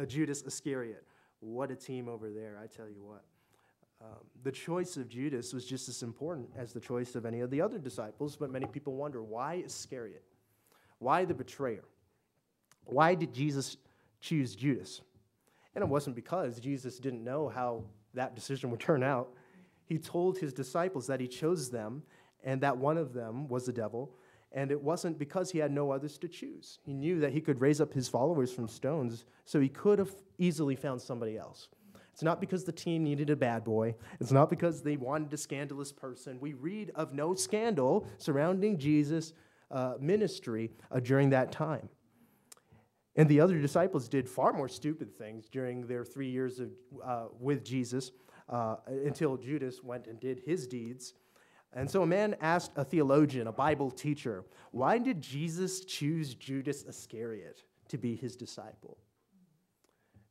uh, 0.00 0.04
Judas 0.04 0.42
Iscariot. 0.42 1.04
What 1.40 1.70
a 1.70 1.76
team 1.76 2.08
over 2.08 2.30
there, 2.30 2.58
I 2.62 2.66
tell 2.66 2.88
you 2.88 3.02
what. 3.02 3.24
Um, 4.00 4.18
the 4.42 4.52
choice 4.52 4.96
of 4.96 5.08
Judas 5.08 5.52
was 5.52 5.64
just 5.64 5.88
as 5.88 6.02
important 6.02 6.50
as 6.56 6.72
the 6.72 6.80
choice 6.80 7.14
of 7.14 7.24
any 7.26 7.40
of 7.40 7.50
the 7.50 7.60
other 7.60 7.78
disciples, 7.78 8.36
but 8.36 8.50
many 8.50 8.66
people 8.66 8.94
wonder 8.94 9.22
why 9.22 9.62
Iscariot? 9.64 10.24
Why 10.98 11.24
the 11.24 11.34
betrayer? 11.34 11.84
Why 12.84 13.14
did 13.14 13.32
Jesus 13.32 13.76
choose 14.20 14.54
Judas? 14.54 15.00
And 15.74 15.82
it 15.82 15.88
wasn't 15.88 16.16
because 16.16 16.60
Jesus 16.60 16.98
didn't 16.98 17.24
know 17.24 17.48
how 17.48 17.84
that 18.14 18.34
decision 18.34 18.70
would 18.70 18.80
turn 18.80 19.02
out. 19.02 19.30
He 19.86 19.98
told 19.98 20.38
his 20.38 20.52
disciples 20.52 21.06
that 21.06 21.20
he 21.20 21.28
chose 21.28 21.70
them 21.70 22.02
and 22.42 22.60
that 22.60 22.76
one 22.76 22.98
of 22.98 23.12
them 23.12 23.48
was 23.48 23.66
the 23.66 23.72
devil. 23.72 24.14
And 24.52 24.70
it 24.70 24.80
wasn't 24.80 25.18
because 25.18 25.50
he 25.50 25.58
had 25.58 25.72
no 25.72 25.90
others 25.90 26.16
to 26.18 26.28
choose. 26.28 26.78
He 26.84 26.92
knew 26.92 27.18
that 27.20 27.32
he 27.32 27.40
could 27.40 27.60
raise 27.60 27.80
up 27.80 27.92
his 27.92 28.08
followers 28.08 28.52
from 28.52 28.68
stones, 28.68 29.24
so 29.44 29.58
he 29.58 29.68
could 29.68 29.98
have 29.98 30.14
easily 30.38 30.76
found 30.76 31.02
somebody 31.02 31.36
else. 31.36 31.68
It's 32.12 32.22
not 32.22 32.40
because 32.40 32.62
the 32.62 32.70
team 32.70 33.02
needed 33.02 33.30
a 33.30 33.36
bad 33.36 33.64
boy. 33.64 33.96
It's 34.20 34.30
not 34.30 34.48
because 34.48 34.82
they 34.82 34.96
wanted 34.96 35.34
a 35.34 35.36
scandalous 35.36 35.90
person. 35.90 36.38
We 36.40 36.52
read 36.52 36.92
of 36.94 37.12
no 37.12 37.34
scandal 37.34 38.06
surrounding 38.18 38.78
Jesus' 38.78 39.32
uh, 39.72 39.94
ministry 39.98 40.70
uh, 40.92 41.00
during 41.00 41.30
that 41.30 41.50
time. 41.50 41.88
And 43.16 43.28
the 43.28 43.40
other 43.40 43.58
disciples 43.58 44.08
did 44.08 44.28
far 44.28 44.52
more 44.52 44.68
stupid 44.68 45.18
things 45.18 45.48
during 45.48 45.88
their 45.88 46.04
three 46.04 46.30
years 46.30 46.60
of, 46.60 46.70
uh, 47.04 47.24
with 47.40 47.64
Jesus 47.64 48.12
uh, 48.48 48.76
until 48.86 49.36
Judas 49.36 49.82
went 49.82 50.06
and 50.06 50.20
did 50.20 50.42
his 50.44 50.66
deeds. 50.66 51.14
And 51.72 51.90
so 51.90 52.02
a 52.02 52.06
man 52.06 52.36
asked 52.40 52.72
a 52.76 52.84
theologian, 52.84 53.46
a 53.46 53.52
Bible 53.52 53.90
teacher, 53.90 54.44
why 54.70 54.98
did 54.98 55.20
Jesus 55.20 55.84
choose 55.84 56.34
Judas 56.34 56.84
Iscariot 56.84 57.62
to 57.88 57.98
be 57.98 58.14
his 58.14 58.36
disciple? 58.36 58.98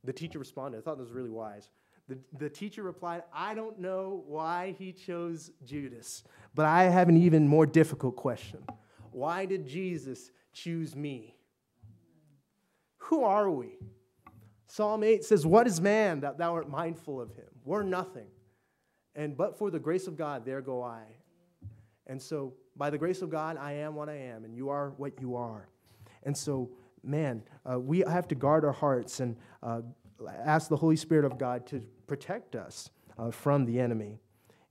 The 0.03 0.13
teacher 0.13 0.39
responded, 0.39 0.77
I 0.77 0.81
thought 0.81 0.97
this 0.97 1.07
was 1.07 1.13
really 1.13 1.29
wise. 1.29 1.69
The, 2.09 2.17
the 2.37 2.49
teacher 2.49 2.83
replied, 2.83 3.23
I 3.33 3.53
don't 3.53 3.79
know 3.79 4.23
why 4.27 4.75
he 4.77 4.91
chose 4.91 5.51
Judas, 5.65 6.23
but 6.53 6.65
I 6.65 6.83
have 6.83 7.07
an 7.07 7.17
even 7.17 7.47
more 7.47 7.65
difficult 7.65 8.15
question. 8.15 8.59
Why 9.11 9.45
did 9.45 9.67
Jesus 9.67 10.31
choose 10.51 10.95
me? 10.95 11.37
Who 12.97 13.23
are 13.23 13.49
we? 13.49 13.79
Psalm 14.73 15.03
8 15.03 15.23
says, 15.23 15.45
What 15.45 15.67
is 15.67 15.79
man 15.79 16.21
that 16.21 16.39
thou 16.39 16.55
art 16.55 16.67
mindful 16.67 17.21
of 17.21 17.29
him? 17.35 17.45
We're 17.63 17.83
nothing. 17.83 18.25
And 19.13 19.37
but 19.37 19.55
for 19.55 19.69
the 19.69 19.77
grace 19.77 20.07
of 20.07 20.17
God, 20.17 20.45
there 20.45 20.61
go 20.61 20.81
I. 20.81 21.03
And 22.07 22.19
so, 22.19 22.55
by 22.75 22.89
the 22.89 22.97
grace 22.97 23.21
of 23.21 23.29
God, 23.29 23.55
I 23.57 23.73
am 23.73 23.93
what 23.93 24.09
I 24.09 24.15
am, 24.15 24.45
and 24.45 24.55
you 24.55 24.69
are 24.69 24.95
what 24.97 25.21
you 25.21 25.35
are. 25.35 25.69
And 26.23 26.35
so, 26.35 26.71
man, 27.03 27.43
uh, 27.71 27.79
we 27.79 27.99
have 27.99 28.27
to 28.29 28.35
guard 28.35 28.65
our 28.65 28.71
hearts 28.71 29.19
and 29.19 29.37
uh, 29.61 29.81
ask 30.43 30.69
the 30.69 30.77
Holy 30.77 30.95
Spirit 30.95 31.25
of 31.25 31.37
God 31.37 31.67
to 31.67 31.83
protect 32.07 32.55
us 32.55 32.89
uh, 33.19 33.29
from 33.29 33.65
the 33.65 33.79
enemy. 33.79 34.17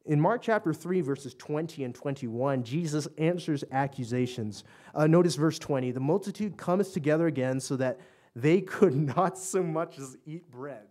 In 0.04 0.20
Mark 0.20 0.42
chapter 0.42 0.74
3, 0.74 1.00
verses 1.00 1.32
20 1.34 1.84
and 1.84 1.94
21, 1.94 2.64
Jesus 2.64 3.06
answers 3.18 3.62
accusations. 3.70 4.64
Uh, 4.96 5.06
notice 5.06 5.36
verse 5.36 5.60
20 5.60 5.92
the 5.92 6.00
multitude 6.00 6.56
comes 6.56 6.88
together 6.88 7.28
again 7.28 7.60
so 7.60 7.76
that 7.76 8.00
they 8.34 8.60
could 8.60 8.94
not 9.16 9.38
so 9.38 9.62
much 9.62 9.98
as 9.98 10.16
eat 10.26 10.50
bread. 10.50 10.86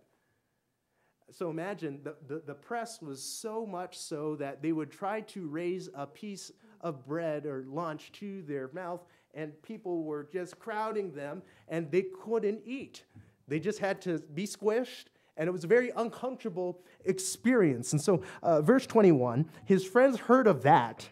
So 1.30 1.48
imagine 1.48 2.00
the, 2.02 2.14
the, 2.28 2.42
the, 2.44 2.54
press 2.54 3.00
was 3.00 3.22
so 3.22 3.64
much 3.64 3.96
so 3.96 4.36
that 4.36 4.60
they 4.60 4.72
would 4.72 4.90
try 4.90 5.22
to 5.22 5.46
raise 5.46 5.88
a 5.94 6.06
piece 6.06 6.52
of 6.82 7.06
bread 7.06 7.46
or 7.46 7.64
lunch 7.66 8.12
to 8.12 8.42
their 8.42 8.68
mouth, 8.74 9.00
and 9.32 9.60
people 9.62 10.04
were 10.04 10.28
just 10.30 10.58
crowding 10.58 11.10
them, 11.12 11.42
and 11.68 11.90
they 11.90 12.04
couldn't 12.22 12.60
eat. 12.66 13.04
They 13.48 13.60
just 13.60 13.78
had 13.78 14.02
to 14.02 14.18
be 14.18 14.46
squished, 14.46 15.06
and 15.38 15.48
it 15.48 15.52
was 15.52 15.64
a 15.64 15.68
very 15.68 15.90
uncomfortable 15.96 16.82
experience. 17.06 17.92
And 17.92 18.00
so, 18.00 18.22
uh, 18.42 18.60
verse 18.60 18.86
21 18.86 19.48
his 19.64 19.86
friends 19.86 20.18
heard 20.18 20.46
of 20.46 20.62
that, 20.64 21.08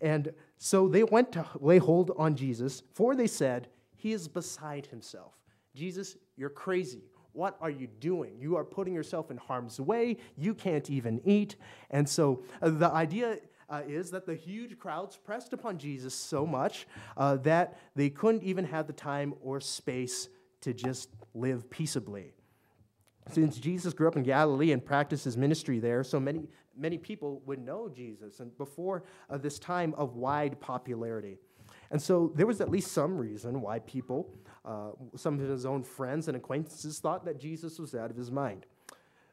and 0.00 0.32
so 0.58 0.86
they 0.86 1.02
went 1.02 1.32
to 1.32 1.44
lay 1.58 1.78
hold 1.78 2.12
on 2.16 2.36
Jesus, 2.36 2.84
for 2.94 3.16
they 3.16 3.26
said, 3.26 3.66
He 3.96 4.12
is 4.12 4.28
beside 4.28 4.86
himself. 4.86 5.34
Jesus, 5.78 6.16
you're 6.36 6.50
crazy. 6.50 7.04
What 7.32 7.56
are 7.60 7.70
you 7.70 7.86
doing? 7.86 8.32
You 8.40 8.56
are 8.56 8.64
putting 8.64 8.92
yourself 8.92 9.30
in 9.30 9.36
harm's 9.36 9.80
way. 9.80 10.16
You 10.36 10.54
can't 10.54 10.90
even 10.90 11.20
eat. 11.24 11.54
And 11.90 12.08
so 12.08 12.42
uh, 12.60 12.70
the 12.70 12.90
idea 12.90 13.38
uh, 13.70 13.82
is 13.86 14.10
that 14.10 14.26
the 14.26 14.34
huge 14.34 14.76
crowds 14.76 15.16
pressed 15.16 15.52
upon 15.52 15.78
Jesus 15.78 16.14
so 16.14 16.44
much 16.44 16.88
uh, 17.16 17.36
that 17.36 17.78
they 17.94 18.10
couldn't 18.10 18.42
even 18.42 18.64
have 18.64 18.88
the 18.88 18.92
time 18.92 19.34
or 19.40 19.60
space 19.60 20.28
to 20.62 20.74
just 20.74 21.10
live 21.32 21.70
peaceably. 21.70 22.32
Since 23.30 23.58
Jesus 23.58 23.92
grew 23.92 24.08
up 24.08 24.16
in 24.16 24.24
Galilee 24.24 24.72
and 24.72 24.84
practiced 24.84 25.24
his 25.24 25.36
ministry 25.36 25.78
there, 25.78 26.02
so 26.02 26.18
many, 26.18 26.48
many 26.76 26.98
people 26.98 27.42
would 27.46 27.60
know 27.60 27.88
Jesus 27.88 28.40
and 28.40 28.56
before 28.58 29.04
uh, 29.30 29.38
this 29.38 29.60
time 29.60 29.94
of 29.96 30.16
wide 30.16 30.58
popularity. 30.60 31.36
And 31.90 32.00
so 32.00 32.32
there 32.34 32.46
was 32.46 32.60
at 32.60 32.70
least 32.70 32.92
some 32.92 33.16
reason 33.16 33.60
why 33.60 33.78
people, 33.80 34.34
uh, 34.68 34.90
some 35.16 35.40
of 35.40 35.48
his 35.48 35.64
own 35.64 35.82
friends 35.82 36.28
and 36.28 36.36
acquaintances, 36.36 36.98
thought 36.98 37.24
that 37.24 37.40
Jesus 37.40 37.78
was 37.78 37.94
out 37.94 38.10
of 38.10 38.16
his 38.16 38.30
mind. 38.30 38.66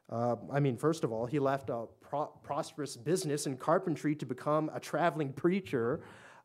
Uh, 0.09 0.35
I 0.51 0.59
mean, 0.59 0.77
first 0.77 1.03
of 1.03 1.11
all, 1.11 1.25
he 1.25 1.39
left 1.39 1.69
a 1.69 1.85
pro- 1.99 2.31
prosperous 2.43 2.95
business 2.95 3.45
in 3.45 3.57
carpentry 3.57 4.15
to 4.15 4.25
become 4.25 4.71
a 4.73 4.79
traveling 4.79 5.33
preacher, 5.33 6.01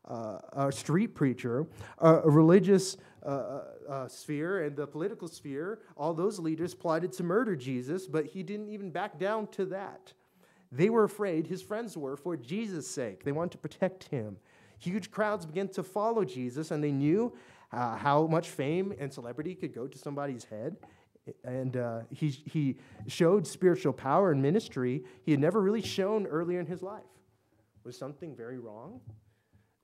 uh, 0.07 0.39
a 0.53 0.71
street 0.71 1.15
preacher, 1.15 1.67
a 1.99 2.29
religious 2.29 2.97
uh, 3.23 3.29
uh, 3.29 3.63
uh, 3.87 4.07
sphere 4.07 4.63
and 4.63 4.75
the 4.75 4.87
political 4.87 5.27
sphere. 5.27 5.79
All 5.95 6.13
those 6.13 6.39
leaders 6.39 6.73
plotted 6.73 7.11
to 7.13 7.23
murder 7.23 7.55
Jesus, 7.55 8.07
but 8.07 8.25
he 8.25 8.41
didn't 8.41 8.69
even 8.69 8.89
back 8.89 9.19
down 9.19 9.47
to 9.47 9.65
that. 9.65 10.13
They 10.71 10.89
were 10.89 11.03
afraid, 11.03 11.47
his 11.47 11.61
friends 11.61 11.95
were, 11.95 12.17
for 12.17 12.35
Jesus' 12.35 12.89
sake. 12.89 13.23
They 13.23 13.31
wanted 13.31 13.51
to 13.51 13.57
protect 13.59 14.05
him. 14.05 14.37
Huge 14.79 15.11
crowds 15.11 15.45
began 15.45 15.67
to 15.69 15.83
follow 15.83 16.25
Jesus, 16.25 16.71
and 16.71 16.83
they 16.83 16.91
knew 16.91 17.31
uh, 17.71 17.95
how 17.95 18.27
much 18.27 18.49
fame 18.49 18.93
and 18.99 19.11
celebrity 19.11 19.55
could 19.55 19.73
go 19.73 19.87
to 19.87 19.97
somebody's 19.97 20.43
head. 20.45 20.77
And 21.43 21.77
uh, 21.77 22.01
he, 22.09 22.29
he 22.29 22.77
showed 23.07 23.45
spiritual 23.45 23.93
power 23.93 24.31
and 24.31 24.41
ministry 24.41 25.03
he 25.23 25.31
had 25.31 25.39
never 25.39 25.61
really 25.61 25.81
shown 25.81 26.25
earlier 26.25 26.59
in 26.59 26.65
his 26.65 26.81
life. 26.81 27.03
Was 27.83 27.97
something 27.97 28.35
very 28.35 28.59
wrong? 28.59 29.01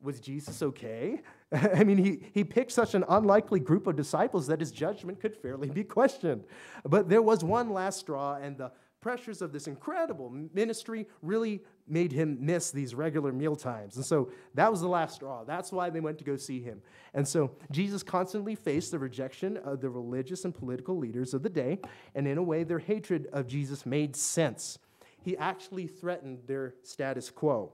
Was 0.01 0.19
Jesus 0.19 0.61
okay? 0.61 1.21
I 1.51 1.83
mean, 1.83 1.97
he, 1.97 2.23
he 2.33 2.43
picked 2.43 2.71
such 2.71 2.93
an 2.93 3.03
unlikely 3.09 3.59
group 3.59 3.87
of 3.87 3.95
disciples 3.95 4.47
that 4.47 4.59
his 4.59 4.71
judgment 4.71 5.19
could 5.19 5.35
fairly 5.35 5.69
be 5.69 5.83
questioned. 5.83 6.43
But 6.85 7.09
there 7.09 7.21
was 7.21 7.43
one 7.43 7.71
last 7.71 7.99
straw, 7.99 8.35
and 8.35 8.57
the 8.57 8.71
pressures 9.01 9.41
of 9.41 9.53
this 9.53 9.67
incredible 9.67 10.29
ministry 10.53 11.07
really 11.21 11.63
made 11.87 12.11
him 12.11 12.37
miss 12.41 12.71
these 12.71 12.93
regular 12.93 13.31
meal 13.31 13.55
times. 13.55 13.95
And 13.95 14.05
so 14.05 14.31
that 14.53 14.69
was 14.69 14.81
the 14.81 14.87
last 14.87 15.15
straw. 15.15 15.43
That's 15.43 15.71
why 15.71 15.89
they 15.89 15.99
went 15.99 16.17
to 16.19 16.23
go 16.23 16.35
see 16.35 16.61
him. 16.61 16.81
And 17.13 17.27
so 17.27 17.51
Jesus 17.71 18.03
constantly 18.03 18.55
faced 18.55 18.91
the 18.91 18.99
rejection 18.99 19.57
of 19.57 19.81
the 19.81 19.89
religious 19.89 20.45
and 20.45 20.53
political 20.53 20.97
leaders 20.97 21.33
of 21.33 21.43
the 21.43 21.49
day, 21.49 21.79
and 22.15 22.27
in 22.27 22.37
a 22.37 22.43
way, 22.43 22.63
their 22.63 22.79
hatred 22.79 23.27
of 23.31 23.47
Jesus 23.47 23.85
made 23.85 24.15
sense. 24.15 24.79
He 25.21 25.37
actually 25.37 25.87
threatened 25.87 26.39
their 26.47 26.75
status 26.83 27.29
quo. 27.29 27.73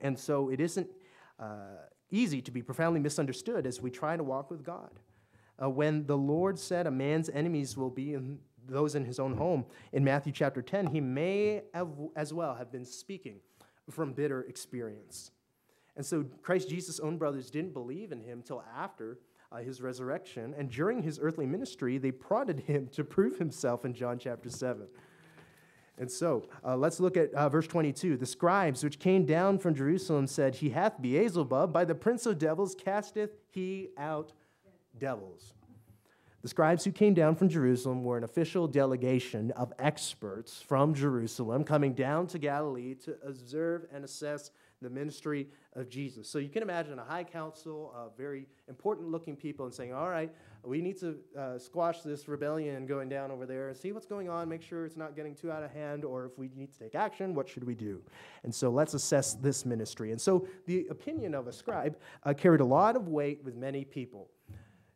And 0.00 0.18
so 0.18 0.48
it 0.48 0.60
isn't 0.60 0.88
uh, 1.38 1.86
easy 2.10 2.42
to 2.42 2.50
be 2.50 2.62
profoundly 2.62 3.00
misunderstood 3.00 3.66
as 3.66 3.80
we 3.80 3.90
try 3.90 4.16
to 4.16 4.22
walk 4.22 4.50
with 4.50 4.64
God. 4.64 4.90
Uh, 5.62 5.70
when 5.70 6.06
the 6.06 6.16
Lord 6.16 6.58
said, 6.58 6.86
A 6.86 6.90
man's 6.90 7.28
enemies 7.28 7.76
will 7.76 7.90
be 7.90 8.14
in 8.14 8.38
those 8.68 8.94
in 8.94 9.04
his 9.04 9.18
own 9.18 9.36
home 9.36 9.64
in 9.92 10.04
Matthew 10.04 10.32
chapter 10.32 10.62
10, 10.62 10.88
he 10.88 11.00
may 11.00 11.62
have, 11.74 11.88
as 12.16 12.32
well 12.32 12.54
have 12.54 12.70
been 12.70 12.84
speaking 12.84 13.40
from 13.90 14.12
bitter 14.12 14.42
experience. 14.42 15.30
And 15.96 16.04
so 16.04 16.24
Christ 16.42 16.68
Jesus' 16.68 17.00
own 17.00 17.18
brothers 17.18 17.50
didn't 17.50 17.74
believe 17.74 18.12
in 18.12 18.20
him 18.20 18.42
till 18.42 18.64
after 18.76 19.18
uh, 19.50 19.56
his 19.58 19.82
resurrection. 19.82 20.54
And 20.56 20.70
during 20.70 21.02
his 21.02 21.18
earthly 21.20 21.46
ministry, 21.46 21.98
they 21.98 22.10
prodded 22.10 22.60
him 22.60 22.88
to 22.92 23.04
prove 23.04 23.38
himself 23.38 23.84
in 23.84 23.92
John 23.92 24.18
chapter 24.18 24.48
7. 24.48 24.86
And 25.98 26.10
so 26.10 26.48
uh, 26.64 26.76
let's 26.76 27.00
look 27.00 27.16
at 27.16 27.32
uh, 27.34 27.48
verse 27.48 27.66
22. 27.66 28.16
The 28.16 28.26
scribes 28.26 28.82
which 28.82 28.98
came 28.98 29.26
down 29.26 29.58
from 29.58 29.74
Jerusalem 29.74 30.26
said, 30.26 30.56
He 30.56 30.70
hath 30.70 31.00
Beelzebub, 31.02 31.72
by 31.72 31.84
the 31.84 31.94
prince 31.94 32.24
of 32.24 32.38
devils 32.38 32.74
casteth 32.74 33.30
he 33.50 33.90
out 33.98 34.32
devils. 34.98 35.52
The 36.42 36.48
scribes 36.48 36.84
who 36.84 36.90
came 36.90 37.14
down 37.14 37.36
from 37.36 37.48
Jerusalem 37.48 38.02
were 38.02 38.18
an 38.18 38.24
official 38.24 38.66
delegation 38.66 39.52
of 39.52 39.72
experts 39.78 40.60
from 40.60 40.92
Jerusalem 40.92 41.62
coming 41.62 41.94
down 41.94 42.26
to 42.28 42.38
Galilee 42.38 42.96
to 43.04 43.16
observe 43.24 43.86
and 43.92 44.04
assess 44.04 44.50
the 44.82 44.90
ministry 44.90 45.46
of 45.74 45.88
Jesus. 45.88 46.28
So 46.28 46.38
you 46.38 46.48
can 46.48 46.62
imagine 46.62 46.98
a 46.98 47.04
high 47.04 47.22
council 47.22 47.92
of 47.94 48.16
very 48.16 48.48
important 48.68 49.08
looking 49.08 49.36
people 49.36 49.66
and 49.66 49.72
saying, 49.72 49.94
All 49.94 50.10
right, 50.10 50.32
we 50.64 50.80
need 50.82 50.98
to 50.98 51.16
uh, 51.38 51.58
squash 51.58 52.00
this 52.00 52.26
rebellion 52.26 52.86
going 52.86 53.08
down 53.08 53.30
over 53.30 53.46
there 53.46 53.68
and 53.68 53.76
see 53.76 53.92
what's 53.92 54.06
going 54.06 54.28
on, 54.28 54.48
make 54.48 54.62
sure 54.62 54.84
it's 54.84 54.96
not 54.96 55.14
getting 55.14 55.36
too 55.36 55.52
out 55.52 55.62
of 55.62 55.70
hand, 55.70 56.04
or 56.04 56.26
if 56.26 56.36
we 56.38 56.50
need 56.56 56.72
to 56.72 56.78
take 56.78 56.96
action, 56.96 57.34
what 57.34 57.48
should 57.48 57.62
we 57.64 57.76
do? 57.76 58.02
And 58.42 58.52
so 58.52 58.70
let's 58.70 58.94
assess 58.94 59.34
this 59.34 59.64
ministry. 59.64 60.10
And 60.10 60.20
so 60.20 60.46
the 60.66 60.86
opinion 60.90 61.34
of 61.34 61.46
a 61.46 61.52
scribe 61.52 61.96
uh, 62.24 62.34
carried 62.34 62.60
a 62.60 62.64
lot 62.64 62.96
of 62.96 63.08
weight 63.08 63.42
with 63.44 63.54
many 63.54 63.84
people. 63.84 64.28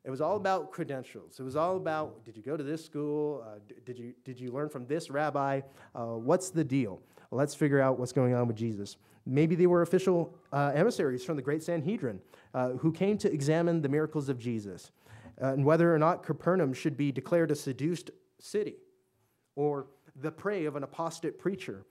It 0.06 0.10
was 0.10 0.20
all 0.20 0.36
about 0.36 0.70
credentials. 0.70 1.40
It 1.40 1.42
was 1.42 1.56
all 1.56 1.76
about 1.76 2.24
did 2.24 2.36
you 2.36 2.42
go 2.42 2.56
to 2.56 2.62
this 2.62 2.84
school? 2.84 3.44
Uh, 3.44 3.58
did, 3.84 3.98
you, 3.98 4.14
did 4.24 4.38
you 4.38 4.52
learn 4.52 4.68
from 4.68 4.86
this 4.86 5.10
rabbi? 5.10 5.62
Uh, 5.96 6.04
what's 6.14 6.50
the 6.50 6.62
deal? 6.62 7.02
Let's 7.32 7.56
figure 7.56 7.80
out 7.80 7.98
what's 7.98 8.12
going 8.12 8.32
on 8.32 8.46
with 8.46 8.56
Jesus. 8.56 8.98
Maybe 9.26 9.56
they 9.56 9.66
were 9.66 9.82
official 9.82 10.32
uh, 10.52 10.70
emissaries 10.76 11.24
from 11.24 11.34
the 11.34 11.42
great 11.42 11.60
Sanhedrin 11.60 12.20
uh, 12.54 12.70
who 12.74 12.92
came 12.92 13.18
to 13.18 13.32
examine 13.32 13.82
the 13.82 13.88
miracles 13.88 14.28
of 14.28 14.38
Jesus 14.38 14.92
uh, 15.42 15.48
and 15.48 15.64
whether 15.64 15.92
or 15.92 15.98
not 15.98 16.22
Capernaum 16.22 16.72
should 16.72 16.96
be 16.96 17.10
declared 17.10 17.50
a 17.50 17.56
seduced 17.56 18.12
city 18.38 18.76
or 19.56 19.88
the 20.14 20.30
prey 20.30 20.66
of 20.66 20.76
an 20.76 20.84
apostate 20.84 21.36
preacher. 21.36 21.84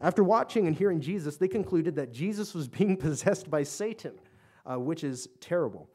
After 0.00 0.22
watching 0.22 0.68
and 0.68 0.76
hearing 0.76 1.00
Jesus, 1.00 1.36
they 1.36 1.48
concluded 1.48 1.96
that 1.96 2.12
Jesus 2.12 2.54
was 2.54 2.68
being 2.68 2.96
possessed 3.06 3.50
by 3.50 3.64
Satan, 3.64 4.12
uh, 4.64 4.78
which 4.78 5.02
is 5.02 5.28
terrible. 5.40 5.90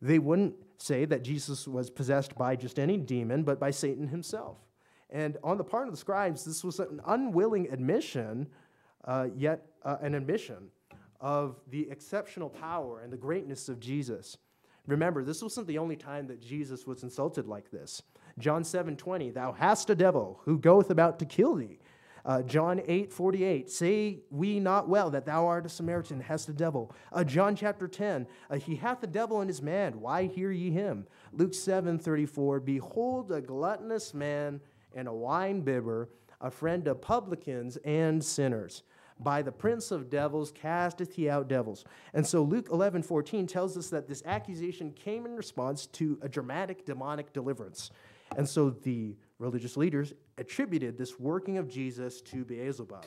They 0.00 0.20
wouldn't 0.20 0.54
say 0.78 1.04
that 1.04 1.22
Jesus 1.22 1.66
was 1.66 1.90
possessed 1.90 2.34
by 2.36 2.56
just 2.56 2.78
any 2.78 2.96
demon, 2.96 3.42
but 3.42 3.60
by 3.60 3.70
Satan 3.70 4.08
himself. 4.08 4.58
And 5.10 5.36
on 5.44 5.58
the 5.58 5.64
part 5.64 5.86
of 5.86 5.92
the 5.92 5.98
scribes, 5.98 6.44
this 6.44 6.64
was 6.64 6.80
an 6.80 7.00
unwilling 7.06 7.70
admission, 7.70 8.48
uh, 9.04 9.28
yet 9.36 9.66
uh, 9.84 9.96
an 10.00 10.14
admission 10.14 10.70
of 11.20 11.60
the 11.70 11.88
exceptional 11.90 12.50
power 12.50 13.00
and 13.00 13.12
the 13.12 13.16
greatness 13.16 13.68
of 13.68 13.80
Jesus. 13.80 14.36
Remember, 14.86 15.24
this 15.24 15.42
wasn't 15.42 15.66
the 15.66 15.78
only 15.78 15.96
time 15.96 16.26
that 16.26 16.42
Jesus 16.42 16.86
was 16.86 17.02
insulted 17.02 17.46
like 17.46 17.70
this. 17.70 18.02
John 18.38 18.64
7 18.64 18.96
20, 18.96 19.30
thou 19.30 19.52
hast 19.52 19.88
a 19.90 19.94
devil 19.94 20.40
who 20.44 20.58
goeth 20.58 20.90
about 20.90 21.18
to 21.20 21.24
kill 21.24 21.54
thee. 21.54 21.78
Uh, 22.24 22.40
John 22.42 22.80
8, 22.86 23.12
48, 23.12 23.70
say 23.70 24.20
we 24.30 24.58
not 24.58 24.88
well 24.88 25.10
that 25.10 25.26
thou 25.26 25.46
art 25.46 25.66
a 25.66 25.68
Samaritan, 25.68 26.20
hast 26.20 26.48
a 26.48 26.54
devil. 26.54 26.94
Uh, 27.12 27.22
John 27.22 27.54
chapter 27.54 27.86
10, 27.86 28.26
uh, 28.48 28.56
he 28.56 28.76
hath 28.76 29.02
a 29.02 29.06
devil 29.06 29.42
in 29.42 29.48
his 29.48 29.60
man, 29.60 30.00
why 30.00 30.26
hear 30.26 30.50
ye 30.50 30.70
him? 30.70 31.06
Luke 31.32 31.52
7, 31.52 31.98
34, 31.98 32.60
behold 32.60 33.30
a 33.30 33.42
gluttonous 33.42 34.14
man 34.14 34.60
and 34.94 35.06
a 35.06 35.12
wine 35.12 35.60
bibber, 35.60 36.08
a 36.40 36.50
friend 36.50 36.88
of 36.88 37.02
publicans 37.02 37.76
and 37.84 38.24
sinners. 38.24 38.84
By 39.20 39.42
the 39.42 39.52
prince 39.52 39.90
of 39.90 40.10
devils 40.10 40.50
casteth 40.50 41.14
he 41.14 41.28
out 41.28 41.46
devils. 41.46 41.84
And 42.14 42.26
so 42.26 42.42
Luke 42.42 42.68
11, 42.72 43.02
14 43.02 43.46
tells 43.46 43.76
us 43.76 43.88
that 43.90 44.08
this 44.08 44.22
accusation 44.24 44.92
came 44.92 45.24
in 45.26 45.36
response 45.36 45.86
to 45.88 46.18
a 46.22 46.28
dramatic 46.28 46.84
demonic 46.84 47.32
deliverance. 47.32 47.90
And 48.36 48.48
so 48.48 48.70
the 48.70 49.14
religious 49.38 49.76
leaders 49.76 50.12
attributed 50.38 50.96
this 50.96 51.18
working 51.18 51.58
of 51.58 51.68
Jesus 51.68 52.20
to 52.22 52.44
Beelzebub. 52.44 53.06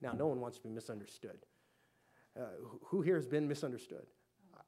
Now, 0.00 0.12
no 0.12 0.26
one 0.26 0.40
wants 0.40 0.58
to 0.58 0.62
be 0.62 0.70
misunderstood. 0.70 1.38
Uh, 2.38 2.44
who 2.84 3.02
here 3.02 3.16
has 3.16 3.26
been 3.26 3.46
misunderstood? 3.48 4.06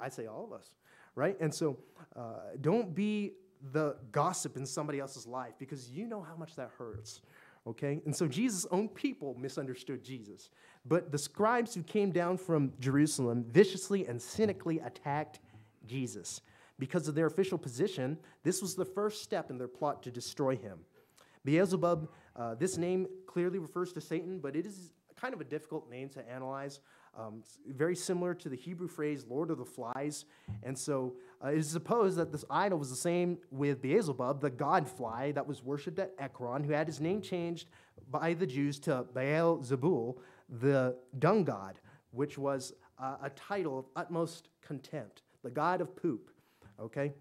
I'd 0.00 0.12
say 0.12 0.26
all 0.26 0.44
of 0.44 0.52
us, 0.52 0.74
right? 1.14 1.38
And 1.40 1.55
so 1.55 1.78
uh, 2.16 2.57
don't 2.61 2.94
be 2.94 3.33
the 3.72 3.96
gossip 4.11 4.57
in 4.57 4.66
somebody 4.66 4.98
else's 4.98 5.26
life 5.26 5.55
because 5.59 5.90
you 5.90 6.07
know 6.07 6.20
how 6.20 6.35
much 6.35 6.57
that 6.57 6.70
hurts, 6.76 7.20
okay? 7.66 8.00
And 8.05 8.14
so 8.14 8.26
Jesus' 8.26 8.66
own 8.72 8.88
people 8.88 9.37
misunderstood 9.38 10.02
Jesus. 10.02 10.50
But 10.85 11.12
the 11.12 11.18
scribes 11.18 11.72
who 11.74 11.85
came 11.85 12.11
down 12.11 12.37
from 12.37 12.72
Jerusalem 12.81 13.44
viciously 13.48 14.07
and 14.07 14.20
cynically 14.20 14.81
attacked 14.81 15.38
Jesus. 15.87 16.40
Because 16.78 17.08
of 17.08 17.14
their 17.14 17.26
official 17.26 17.58
position, 17.58 18.18
this 18.42 18.61
was 18.62 18.74
the 18.74 18.85
first 18.85 19.22
step 19.22 19.50
in 19.50 19.58
their 19.58 19.68
plot 19.68 20.02
to 20.04 20.11
destroy 20.11 20.56
him. 20.56 20.78
Beelzebub, 21.44 22.08
uh, 22.37 22.54
this 22.54 22.76
name 22.76 23.06
clearly 23.26 23.58
refers 23.58 23.92
to 23.92 24.00
Satan, 24.00 24.38
but 24.38 24.56
it 24.56 24.66
is 24.66 24.92
kind 25.16 25.35
of 25.35 25.40
a 25.40 25.44
difficult 25.44 25.88
name 25.88 26.08
to 26.08 26.28
analyze. 26.28 26.80
Um, 27.16 27.44
very 27.68 27.94
similar 27.94 28.35
to 28.35 28.48
the 28.48 28.56
Hebrew 28.56 28.88
phrase 28.88 29.26
Lord 29.28 29.50
of 29.50 29.58
the 29.58 29.64
Flies. 29.64 30.24
And 30.62 30.76
so 30.76 31.14
uh, 31.44 31.48
it 31.48 31.58
is 31.58 31.68
supposed 31.68 32.16
that 32.16 32.32
this 32.32 32.44
idol 32.48 32.78
was 32.78 32.90
the 32.90 32.96
same 32.96 33.38
with 33.50 33.82
Beelzebub, 33.82 34.40
the 34.40 34.50
god 34.50 34.88
fly 34.88 35.30
that 35.32 35.46
was 35.46 35.62
worshipped 35.62 35.98
at 35.98 36.12
Ekron, 36.18 36.64
who 36.64 36.72
had 36.72 36.87
his 36.87 37.00
name 37.00 37.20
changed 37.20 37.68
by 38.11 38.32
the 38.32 38.46
Jews 38.46 38.80
to 38.80 39.04
Baal 39.14 39.58
Zebul, 39.58 40.16
the 40.48 40.96
dung 41.18 41.44
god, 41.44 41.78
which 42.12 42.38
was 42.38 42.72
uh, 42.98 43.16
a 43.22 43.30
title 43.30 43.78
of 43.78 43.85
utmost 43.94 44.48
contempt, 44.62 45.22
the 45.42 45.50
god 45.50 45.80
of 45.80 45.94
poop. 45.94 46.31
Okay? 46.82 47.12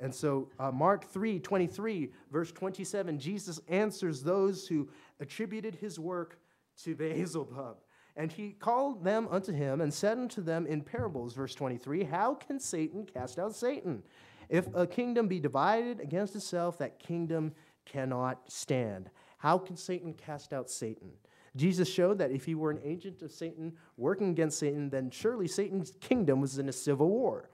And 0.00 0.14
so, 0.14 0.48
uh, 0.58 0.72
Mark 0.72 1.04
3 1.04 1.38
23, 1.38 2.10
verse 2.32 2.52
27, 2.52 3.18
Jesus 3.18 3.60
answers 3.68 4.22
those 4.22 4.66
who 4.66 4.88
attributed 5.20 5.74
his 5.74 5.98
work 5.98 6.38
to 6.82 6.94
Beelzebub. 6.96 7.76
And 8.16 8.30
he 8.30 8.52
called 8.52 9.02
them 9.02 9.26
unto 9.30 9.52
him 9.52 9.80
and 9.80 9.92
said 9.92 10.18
unto 10.18 10.40
them 10.40 10.66
in 10.66 10.82
parables, 10.82 11.34
verse 11.34 11.54
23, 11.54 12.04
How 12.04 12.34
can 12.34 12.60
Satan 12.60 13.06
cast 13.06 13.38
out 13.38 13.54
Satan? 13.54 14.02
If 14.48 14.66
a 14.74 14.86
kingdom 14.86 15.26
be 15.26 15.40
divided 15.40 16.00
against 16.00 16.36
itself, 16.36 16.78
that 16.78 16.98
kingdom 16.98 17.54
cannot 17.86 18.40
stand. 18.50 19.10
How 19.38 19.58
can 19.58 19.76
Satan 19.76 20.14
cast 20.14 20.52
out 20.52 20.70
Satan? 20.70 21.10
Jesus 21.56 21.88
showed 21.88 22.18
that 22.18 22.30
if 22.30 22.44
he 22.44 22.54
were 22.54 22.70
an 22.70 22.80
agent 22.84 23.22
of 23.22 23.30
Satan 23.30 23.72
working 23.96 24.30
against 24.30 24.58
Satan, 24.58 24.90
then 24.90 25.10
surely 25.10 25.46
Satan's 25.46 25.92
kingdom 26.00 26.40
was 26.40 26.58
in 26.58 26.68
a 26.68 26.72
civil 26.72 27.08
war 27.08 27.48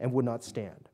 and 0.00 0.12
would 0.12 0.24
not 0.24 0.42
stand. 0.42 0.88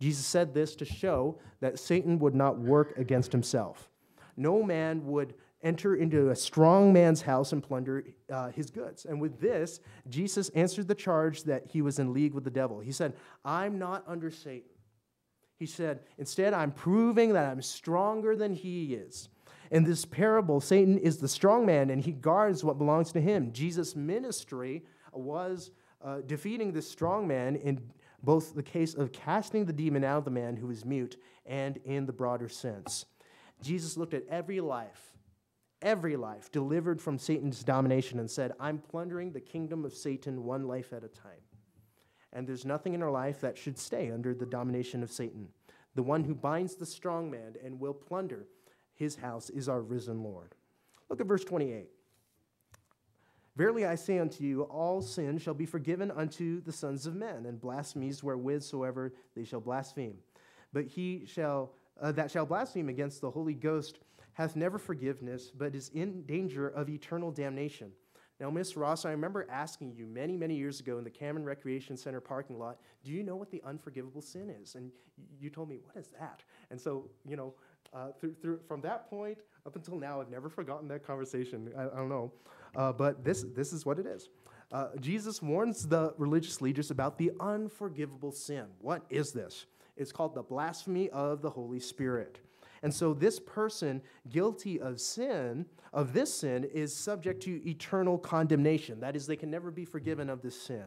Jesus 0.00 0.24
said 0.24 0.54
this 0.54 0.74
to 0.76 0.84
show 0.84 1.38
that 1.60 1.78
Satan 1.78 2.18
would 2.20 2.34
not 2.34 2.58
work 2.58 2.96
against 2.96 3.32
himself. 3.32 3.90
No 4.36 4.62
man 4.62 5.04
would 5.06 5.34
enter 5.62 5.96
into 5.96 6.30
a 6.30 6.36
strong 6.36 6.92
man's 6.92 7.20
house 7.20 7.52
and 7.52 7.62
plunder 7.62 8.04
uh, 8.32 8.48
his 8.48 8.70
goods. 8.70 9.04
And 9.04 9.20
with 9.20 9.40
this, 9.40 9.80
Jesus 10.08 10.48
answered 10.50 10.88
the 10.88 10.94
charge 10.94 11.42
that 11.44 11.64
he 11.70 11.82
was 11.82 11.98
in 11.98 12.14
league 12.14 12.32
with 12.32 12.44
the 12.44 12.50
devil. 12.50 12.80
He 12.80 12.92
said, 12.92 13.14
I'm 13.44 13.78
not 13.78 14.04
under 14.06 14.30
Satan. 14.30 14.70
He 15.58 15.66
said, 15.66 16.00
Instead, 16.16 16.54
I'm 16.54 16.72
proving 16.72 17.34
that 17.34 17.50
I'm 17.50 17.60
stronger 17.60 18.34
than 18.34 18.54
he 18.54 18.94
is. 18.94 19.28
In 19.70 19.84
this 19.84 20.06
parable, 20.06 20.60
Satan 20.60 20.96
is 20.96 21.18
the 21.18 21.28
strong 21.28 21.66
man 21.66 21.90
and 21.90 22.02
he 22.02 22.12
guards 22.12 22.64
what 22.64 22.78
belongs 22.78 23.12
to 23.12 23.20
him. 23.20 23.52
Jesus' 23.52 23.94
ministry 23.94 24.82
was 25.12 25.70
uh, 26.02 26.22
defeating 26.26 26.72
this 26.72 26.90
strong 26.90 27.28
man 27.28 27.56
in 27.56 27.80
both 28.22 28.54
the 28.54 28.62
case 28.62 28.94
of 28.94 29.12
casting 29.12 29.64
the 29.64 29.72
demon 29.72 30.04
out 30.04 30.18
of 30.18 30.24
the 30.24 30.30
man 30.30 30.56
who 30.56 30.70
is 30.70 30.84
mute 30.84 31.16
and 31.46 31.78
in 31.84 32.06
the 32.06 32.12
broader 32.12 32.48
sense. 32.48 33.06
Jesus 33.62 33.96
looked 33.96 34.14
at 34.14 34.26
every 34.28 34.60
life, 34.60 35.12
every 35.82 36.16
life 36.16 36.50
delivered 36.50 37.00
from 37.00 37.18
Satan's 37.18 37.62
domination 37.62 38.18
and 38.18 38.30
said, 38.30 38.52
I'm 38.60 38.78
plundering 38.78 39.32
the 39.32 39.40
kingdom 39.40 39.84
of 39.84 39.94
Satan 39.94 40.44
one 40.44 40.66
life 40.66 40.92
at 40.92 41.04
a 41.04 41.08
time. 41.08 41.42
And 42.32 42.46
there's 42.46 42.64
nothing 42.64 42.94
in 42.94 43.02
our 43.02 43.10
life 43.10 43.40
that 43.40 43.58
should 43.58 43.78
stay 43.78 44.10
under 44.10 44.34
the 44.34 44.46
domination 44.46 45.02
of 45.02 45.10
Satan. 45.10 45.48
The 45.94 46.02
one 46.02 46.24
who 46.24 46.34
binds 46.34 46.76
the 46.76 46.86
strong 46.86 47.30
man 47.30 47.54
and 47.64 47.80
will 47.80 47.94
plunder 47.94 48.46
his 48.94 49.16
house 49.16 49.50
is 49.50 49.68
our 49.68 49.80
risen 49.80 50.22
Lord. 50.22 50.54
Look 51.08 51.20
at 51.20 51.26
verse 51.26 51.44
28. 51.44 51.88
Verily 53.60 53.84
I 53.84 53.94
say 53.94 54.18
unto 54.18 54.42
you, 54.42 54.62
all 54.62 55.02
sin 55.02 55.36
shall 55.36 55.52
be 55.52 55.66
forgiven 55.66 56.10
unto 56.10 56.62
the 56.62 56.72
sons 56.72 57.06
of 57.06 57.14
men, 57.14 57.44
and 57.44 57.60
blasphemies 57.60 58.24
wherewith 58.24 58.62
soever 58.62 59.12
they 59.36 59.44
shall 59.44 59.60
blaspheme. 59.60 60.16
But 60.72 60.86
he 60.86 61.26
shall 61.26 61.74
uh, 62.00 62.10
that 62.12 62.30
shall 62.30 62.46
blaspheme 62.46 62.88
against 62.88 63.20
the 63.20 63.30
Holy 63.30 63.52
Ghost 63.52 63.98
hath 64.32 64.56
never 64.56 64.78
forgiveness, 64.78 65.50
but 65.54 65.74
is 65.74 65.90
in 65.90 66.22
danger 66.22 66.68
of 66.68 66.88
eternal 66.88 67.30
damnation. 67.30 67.92
Now, 68.40 68.48
Miss 68.48 68.78
Ross, 68.78 69.04
I 69.04 69.10
remember 69.10 69.46
asking 69.50 69.92
you 69.92 70.06
many, 70.06 70.38
many 70.38 70.56
years 70.56 70.80
ago 70.80 70.96
in 70.96 71.04
the 71.04 71.10
Cameron 71.10 71.44
Recreation 71.44 71.98
Center 71.98 72.22
parking 72.22 72.58
lot, 72.58 72.78
do 73.04 73.12
you 73.12 73.22
know 73.22 73.36
what 73.36 73.50
the 73.50 73.60
unforgivable 73.66 74.22
sin 74.22 74.48
is? 74.48 74.74
And 74.74 74.90
you 75.38 75.50
told 75.50 75.68
me, 75.68 75.80
what 75.84 75.98
is 75.98 76.08
that? 76.18 76.42
And 76.70 76.80
so, 76.80 77.10
you 77.28 77.36
know, 77.36 77.52
uh, 77.92 78.12
through, 78.18 78.36
through, 78.40 78.60
from 78.66 78.80
that 78.80 79.10
point 79.10 79.36
up 79.66 79.76
until 79.76 79.98
now, 79.98 80.22
I've 80.22 80.30
never 80.30 80.48
forgotten 80.48 80.88
that 80.88 81.06
conversation. 81.06 81.70
I, 81.76 81.82
I 81.82 81.96
don't 81.96 82.08
know. 82.08 82.32
Uh, 82.74 82.92
but 82.92 83.24
this, 83.24 83.44
this 83.54 83.72
is 83.72 83.84
what 83.84 83.98
it 83.98 84.06
is. 84.06 84.28
Uh, 84.72 84.88
Jesus 85.00 85.42
warns 85.42 85.88
the 85.88 86.14
religious 86.16 86.60
leaders 86.60 86.90
about 86.90 87.18
the 87.18 87.32
unforgivable 87.40 88.30
sin. 88.30 88.66
What 88.80 89.04
is 89.10 89.32
this? 89.32 89.66
It's 89.96 90.12
called 90.12 90.34
the 90.34 90.42
blasphemy 90.42 91.10
of 91.10 91.42
the 91.42 91.50
Holy 91.50 91.80
Spirit. 91.80 92.40
And 92.82 92.94
so 92.94 93.12
this 93.12 93.38
person 93.38 94.00
guilty 94.30 94.80
of 94.80 95.00
sin, 95.00 95.66
of 95.92 96.12
this 96.12 96.32
sin, 96.32 96.64
is 96.64 96.94
subject 96.94 97.42
to 97.42 97.68
eternal 97.68 98.16
condemnation. 98.16 99.00
That 99.00 99.16
is, 99.16 99.26
they 99.26 99.36
can 99.36 99.50
never 99.50 99.70
be 99.70 99.84
forgiven 99.84 100.30
of 100.30 100.40
this 100.40 100.60
sin. 100.60 100.84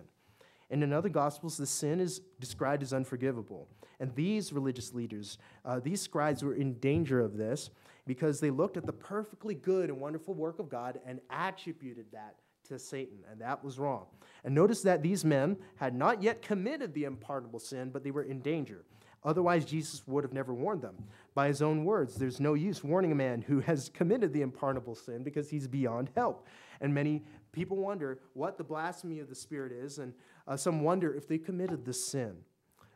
And 0.72 0.82
in 0.82 0.92
other 0.92 1.10
gospels, 1.10 1.58
the 1.58 1.68
sin 1.68 2.00
is 2.00 2.22
described 2.40 2.82
as 2.82 2.94
unforgivable. 2.94 3.68
And 4.00 4.16
these 4.16 4.52
religious 4.52 4.94
leaders, 4.94 5.38
uh, 5.66 5.80
these 5.80 6.02
scribes, 6.02 6.44
were 6.44 6.56
in 6.56 6.80
danger 6.80 7.20
of 7.20 7.38
this 7.38 7.70
because 8.06 8.40
they 8.40 8.50
looked 8.50 8.78
at 8.78 8.86
the 8.86 8.94
perfectly 8.94 9.56
good 9.56 9.90
and 9.90 10.00
wonderful 10.00 10.34
work 10.34 10.60
of 10.60 10.70
God 10.70 11.00
and 11.06 11.20
attributed 11.30 12.06
that 12.12 12.36
to 12.68 12.80
Satan, 12.80 13.20
and 13.30 13.42
that 13.42 13.64
was 13.64 13.78
wrong. 13.78 14.06
And 14.44 14.56
notice 14.56 14.82
that 14.84 15.04
these 15.04 15.26
men 15.26 15.58
had 15.76 15.96
not 15.96 16.24
yet 16.24 16.42
committed 16.42 16.94
the 16.94 17.06
unpardonable 17.06 17.60
sin, 17.60 17.90
but 17.92 18.04
they 18.04 18.12
were 18.12 18.24
in 18.24 18.40
danger. 18.40 18.86
Otherwise, 19.26 19.64
Jesus 19.66 20.06
would 20.06 20.24
have 20.24 20.34
never 20.34 20.54
warned 20.54 20.82
them. 20.82 20.96
By 21.34 21.48
his 21.48 21.62
own 21.62 21.86
words, 21.86 22.16
there's 22.16 22.40
no 22.40 22.56
use 22.56 22.84
warning 22.84 23.12
a 23.12 23.16
man 23.16 23.42
who 23.42 23.62
has 23.62 23.90
committed 23.94 24.34
the 24.34 24.42
unpardonable 24.42 24.96
sin 24.96 25.24
because 25.24 25.50
he's 25.50 25.68
beyond 25.68 26.10
help. 26.16 26.48
And 26.82 26.94
many 26.94 27.24
people 27.52 27.78
wonder 27.78 28.20
what 28.34 28.58
the 28.58 28.64
blasphemy 28.64 29.20
of 29.20 29.30
the 29.30 29.36
Spirit 29.36 29.72
is, 29.72 30.00
and 30.00 30.14
uh, 30.48 30.58
some 30.58 30.82
wonder 30.82 31.14
if 31.16 31.28
they 31.28 31.38
committed 31.38 31.86
this 31.86 32.06
sin. 32.06 32.36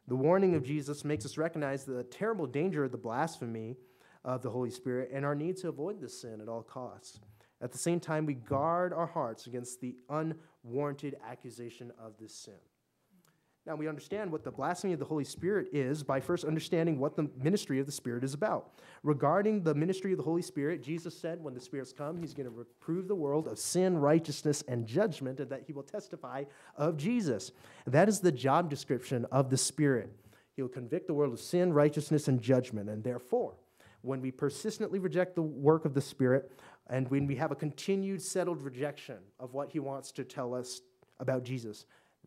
The 0.08 0.16
warning 0.16 0.56
of 0.56 0.64
Jesus 0.64 1.04
makes 1.04 1.26
us 1.26 1.38
recognize 1.38 1.84
the 1.84 2.04
terrible 2.04 2.46
danger 2.46 2.84
of 2.84 2.92
the 2.92 2.98
blasphemy 2.98 3.76
of 4.24 4.42
the 4.42 4.50
Holy 4.50 4.70
Spirit 4.70 5.10
and 5.14 5.26
our 5.26 5.36
need 5.36 5.58
to 5.58 5.70
avoid 5.70 6.02
this 6.02 6.22
sin 6.22 6.42
at 6.42 6.50
all 6.50 6.64
costs. 6.64 7.20
At 7.62 7.72
the 7.72 7.78
same 7.78 8.00
time, 8.00 8.26
we 8.26 8.36
guard 8.36 8.94
our 8.94 9.08
hearts 9.08 9.48
against 9.48 9.82
the 9.82 9.96
unwarranted 10.10 11.18
accusation 11.28 11.92
of 12.00 12.14
this 12.20 12.34
sin. 12.34 12.54
Now, 13.66 13.76
we 13.76 13.90
understand 13.90 14.32
what 14.32 14.46
the 14.46 14.52
blasphemy 14.52 14.94
of 14.94 15.00
the 15.00 15.06
Holy 15.06 15.26
Spirit 15.26 15.68
is 15.74 16.02
by 16.02 16.22
first 16.22 16.46
understanding 16.46 17.00
what 17.00 17.18
the 17.18 17.30
ministry 17.44 17.82
of 17.82 17.86
the 17.86 17.92
Spirit 17.92 18.24
is 18.24 18.34
about. 18.34 18.80
Regarding 19.04 19.62
the 19.62 19.76
ministry 19.76 20.14
of 20.14 20.18
the 20.18 20.24
Holy 20.24 20.42
Spirit, 20.42 20.82
Jesus 20.82 21.20
said 21.20 21.44
when 21.44 21.54
the 21.54 21.60
Spirit's 21.60 21.92
come, 21.92 22.18
he's 22.18 22.34
going 22.34 22.50
to 22.50 22.56
reprove 22.56 23.10
the 23.10 23.16
world 23.16 23.46
of 23.46 23.60
sin, 23.60 23.98
righteousness, 23.98 24.64
and 24.70 24.88
judgment, 24.88 25.42
and 25.42 25.50
that 25.50 25.64
he 25.68 25.74
will 25.74 25.84
testify 25.84 26.46
of 26.78 26.96
Jesus. 26.96 27.52
That 27.86 28.08
is 28.08 28.22
the 28.22 28.32
job 28.32 28.70
description 28.70 29.26
of 29.34 29.50
the 29.50 29.58
Spirit. 29.58 30.14
He 30.56 30.62
will 30.62 30.70
convict 30.70 31.08
the 31.08 31.14
world 31.14 31.34
of 31.34 31.40
sin, 31.42 31.74
righteousness, 31.74 32.30
and 32.30 32.42
judgment. 32.42 32.90
And 32.90 33.04
therefore, 33.04 33.56
when 34.02 34.22
we 34.22 34.32
persistently 34.32 35.00
reject 35.00 35.36
the 35.36 35.42
work 35.42 35.86
of 35.86 35.94
the 35.94 36.02
Spirit, 36.02 36.52
and 36.90 37.10
when 37.10 37.28
we 37.28 37.36
have 37.36 37.52
a 37.52 37.56
continued, 37.56 38.22
settled 38.22 38.62
rejection 38.62 39.18
of 39.40 39.54
what 39.54 39.70
he 39.70 39.80
wants 39.80 40.12
to 40.14 40.24
tell 40.24 40.54
us 40.54 40.82
about 41.20 41.44
Jesus, 41.44 41.86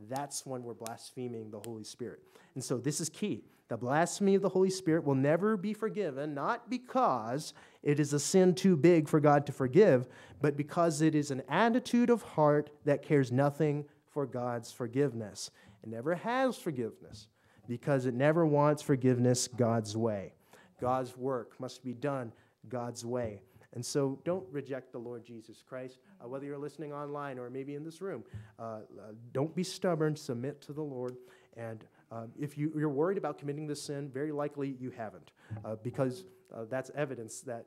that's 0.08 0.46
when 0.46 0.62
we're 0.62 0.74
blaspheming 0.74 1.50
the 1.50 1.60
Holy 1.64 1.84
Spirit. 1.84 2.20
And 2.54 2.64
so 2.64 2.78
this 2.78 3.00
is 3.00 3.08
key. 3.08 3.44
The 3.68 3.76
blasphemy 3.76 4.34
of 4.34 4.42
the 4.42 4.48
Holy 4.48 4.70
Spirit 4.70 5.04
will 5.04 5.14
never 5.14 5.56
be 5.56 5.72
forgiven, 5.72 6.34
not 6.34 6.68
because 6.68 7.54
it 7.82 8.00
is 8.00 8.12
a 8.12 8.18
sin 8.18 8.54
too 8.54 8.76
big 8.76 9.08
for 9.08 9.20
God 9.20 9.46
to 9.46 9.52
forgive, 9.52 10.08
but 10.40 10.56
because 10.56 11.02
it 11.02 11.14
is 11.14 11.30
an 11.30 11.42
attitude 11.48 12.10
of 12.10 12.22
heart 12.22 12.70
that 12.84 13.02
cares 13.02 13.30
nothing 13.30 13.84
for 14.08 14.26
God's 14.26 14.72
forgiveness. 14.72 15.50
It 15.84 15.88
never 15.88 16.16
has 16.16 16.56
forgiveness 16.56 17.28
because 17.68 18.06
it 18.06 18.14
never 18.14 18.44
wants 18.44 18.82
forgiveness 18.82 19.46
God's 19.46 19.96
way. 19.96 20.34
God's 20.80 21.16
work 21.16 21.58
must 21.58 21.84
be 21.84 21.92
done 21.92 22.32
God's 22.68 23.04
way. 23.04 23.40
And 23.72 23.84
so 23.84 24.18
don't 24.24 24.44
reject 24.50 24.92
the 24.92 24.98
Lord 24.98 25.24
Jesus 25.24 25.62
Christ, 25.66 25.98
uh, 26.22 26.26
whether 26.26 26.44
you're 26.44 26.58
listening 26.58 26.92
online 26.92 27.38
or 27.38 27.48
maybe 27.50 27.76
in 27.76 27.84
this 27.84 28.00
room. 28.00 28.24
Uh, 28.58 28.62
uh, 28.62 28.80
don't 29.32 29.54
be 29.54 29.62
stubborn, 29.62 30.16
submit 30.16 30.60
to 30.62 30.72
the 30.72 30.82
Lord. 30.82 31.16
And 31.56 31.84
uh, 32.10 32.24
if 32.38 32.58
you, 32.58 32.72
are 32.76 32.88
worried 32.88 33.18
about 33.18 33.38
committing 33.38 33.68
this 33.68 33.80
sin, 33.82 34.10
very 34.12 34.32
likely 34.32 34.76
you 34.80 34.90
haven't, 34.90 35.30
uh, 35.64 35.76
because 35.82 36.24
uh, 36.52 36.64
that's 36.68 36.90
evidence 36.96 37.42
that 37.42 37.66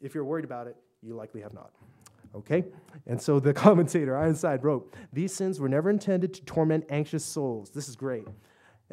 if 0.00 0.14
you're 0.14 0.24
worried 0.24 0.44
about 0.44 0.68
it, 0.68 0.76
you 1.02 1.14
likely 1.14 1.40
have 1.40 1.52
not. 1.52 1.72
Okay? 2.34 2.64
And 3.08 3.20
so 3.20 3.40
the 3.40 3.52
commentator, 3.66 4.16
Ironside, 4.16 4.62
wrote 4.62 4.94
These 5.12 5.34
sins 5.34 5.58
were 5.58 5.68
never 5.68 5.90
intended 5.90 6.32
to 6.34 6.44
torment 6.44 6.84
anxious 6.90 7.24
souls. 7.24 7.70
This 7.70 7.88
is 7.88 7.96
great. 7.96 8.28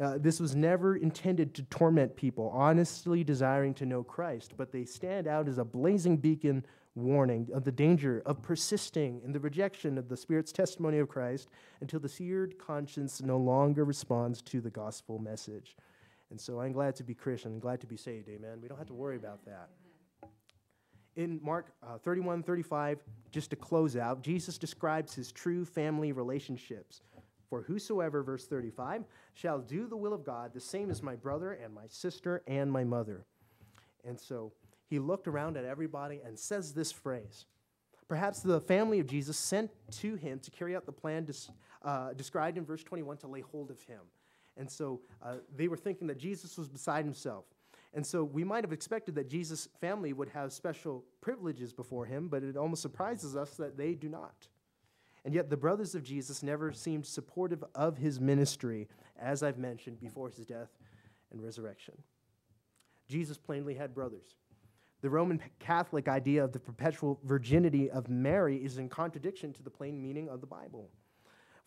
Uh, 0.00 0.16
this 0.16 0.38
was 0.38 0.54
never 0.54 0.96
intended 0.96 1.54
to 1.54 1.62
torment 1.64 2.14
people, 2.14 2.50
honestly 2.54 3.24
desiring 3.24 3.74
to 3.74 3.84
know 3.84 4.04
Christ, 4.04 4.54
but 4.56 4.70
they 4.70 4.84
stand 4.84 5.26
out 5.26 5.48
as 5.48 5.58
a 5.58 5.64
blazing 5.64 6.16
beacon 6.16 6.64
warning 6.94 7.48
of 7.52 7.64
the 7.64 7.72
danger 7.72 8.22
of 8.24 8.42
persisting 8.42 9.20
in 9.24 9.32
the 9.32 9.40
rejection 9.40 9.98
of 9.98 10.08
the 10.08 10.16
Spirit's 10.16 10.52
testimony 10.52 10.98
of 10.98 11.08
Christ 11.08 11.48
until 11.80 12.00
the 12.00 12.08
seared 12.08 12.58
conscience 12.58 13.20
no 13.20 13.38
longer 13.38 13.84
responds 13.84 14.40
to 14.42 14.60
the 14.60 14.70
gospel 14.70 15.18
message. 15.18 15.76
And 16.30 16.40
so 16.40 16.60
I'm 16.60 16.72
glad 16.72 16.94
to 16.96 17.04
be 17.04 17.14
Christian, 17.14 17.58
glad 17.58 17.80
to 17.80 17.86
be 17.86 17.96
saved, 17.96 18.28
amen. 18.28 18.60
We 18.60 18.68
don't 18.68 18.78
have 18.78 18.88
to 18.88 18.94
worry 18.94 19.16
about 19.16 19.44
that. 19.46 19.68
In 21.16 21.40
Mark 21.42 21.72
uh, 21.82 21.98
31 21.98 22.44
35, 22.44 23.00
just 23.32 23.50
to 23.50 23.56
close 23.56 23.96
out, 23.96 24.22
Jesus 24.22 24.58
describes 24.58 25.14
his 25.14 25.32
true 25.32 25.64
family 25.64 26.12
relationships. 26.12 27.02
For 27.48 27.62
whosoever, 27.62 28.22
verse 28.22 28.46
35, 28.46 29.04
shall 29.34 29.58
do 29.60 29.86
the 29.86 29.96
will 29.96 30.12
of 30.12 30.24
God, 30.24 30.52
the 30.52 30.60
same 30.60 30.90
as 30.90 31.02
my 31.02 31.16
brother 31.16 31.52
and 31.52 31.74
my 31.74 31.86
sister 31.88 32.42
and 32.46 32.70
my 32.70 32.84
mother. 32.84 33.24
And 34.04 34.20
so 34.20 34.52
he 34.86 34.98
looked 34.98 35.28
around 35.28 35.56
at 35.56 35.64
everybody 35.64 36.20
and 36.24 36.38
says 36.38 36.72
this 36.72 36.92
phrase. 36.92 37.46
Perhaps 38.06 38.40
the 38.40 38.60
family 38.60 39.00
of 39.00 39.06
Jesus 39.06 39.36
sent 39.36 39.70
to 39.92 40.14
him 40.14 40.38
to 40.40 40.50
carry 40.50 40.74
out 40.74 40.86
the 40.86 40.92
plan 40.92 41.26
uh, 41.82 42.12
described 42.14 42.56
in 42.56 42.64
verse 42.64 42.82
21 42.82 43.18
to 43.18 43.26
lay 43.26 43.40
hold 43.40 43.70
of 43.70 43.80
him. 43.82 44.00
And 44.56 44.70
so 44.70 45.00
uh, 45.22 45.36
they 45.54 45.68
were 45.68 45.76
thinking 45.76 46.06
that 46.08 46.18
Jesus 46.18 46.56
was 46.58 46.68
beside 46.68 47.04
himself. 47.04 47.44
And 47.94 48.04
so 48.04 48.24
we 48.24 48.44
might 48.44 48.64
have 48.64 48.72
expected 48.72 49.14
that 49.14 49.28
Jesus' 49.28 49.68
family 49.80 50.12
would 50.12 50.28
have 50.30 50.52
special 50.52 51.04
privileges 51.20 51.72
before 51.72 52.04
him, 52.06 52.28
but 52.28 52.42
it 52.42 52.56
almost 52.56 52.82
surprises 52.82 53.36
us 53.36 53.52
that 53.56 53.76
they 53.76 53.94
do 53.94 54.08
not. 54.08 54.48
And 55.28 55.34
yet, 55.34 55.50
the 55.50 55.58
brothers 55.58 55.94
of 55.94 56.02
Jesus 56.02 56.42
never 56.42 56.72
seemed 56.72 57.04
supportive 57.04 57.62
of 57.74 57.98
his 57.98 58.18
ministry, 58.18 58.88
as 59.20 59.42
I've 59.42 59.58
mentioned, 59.58 60.00
before 60.00 60.30
his 60.30 60.46
death 60.46 60.70
and 61.30 61.42
resurrection. 61.42 61.92
Jesus 63.08 63.36
plainly 63.36 63.74
had 63.74 63.94
brothers. 63.94 64.36
The 65.02 65.10
Roman 65.10 65.38
Catholic 65.58 66.08
idea 66.08 66.42
of 66.42 66.52
the 66.52 66.58
perpetual 66.58 67.20
virginity 67.24 67.90
of 67.90 68.08
Mary 68.08 68.56
is 68.56 68.78
in 68.78 68.88
contradiction 68.88 69.52
to 69.52 69.62
the 69.62 69.68
plain 69.68 70.00
meaning 70.00 70.30
of 70.30 70.40
the 70.40 70.46
Bible. 70.46 70.88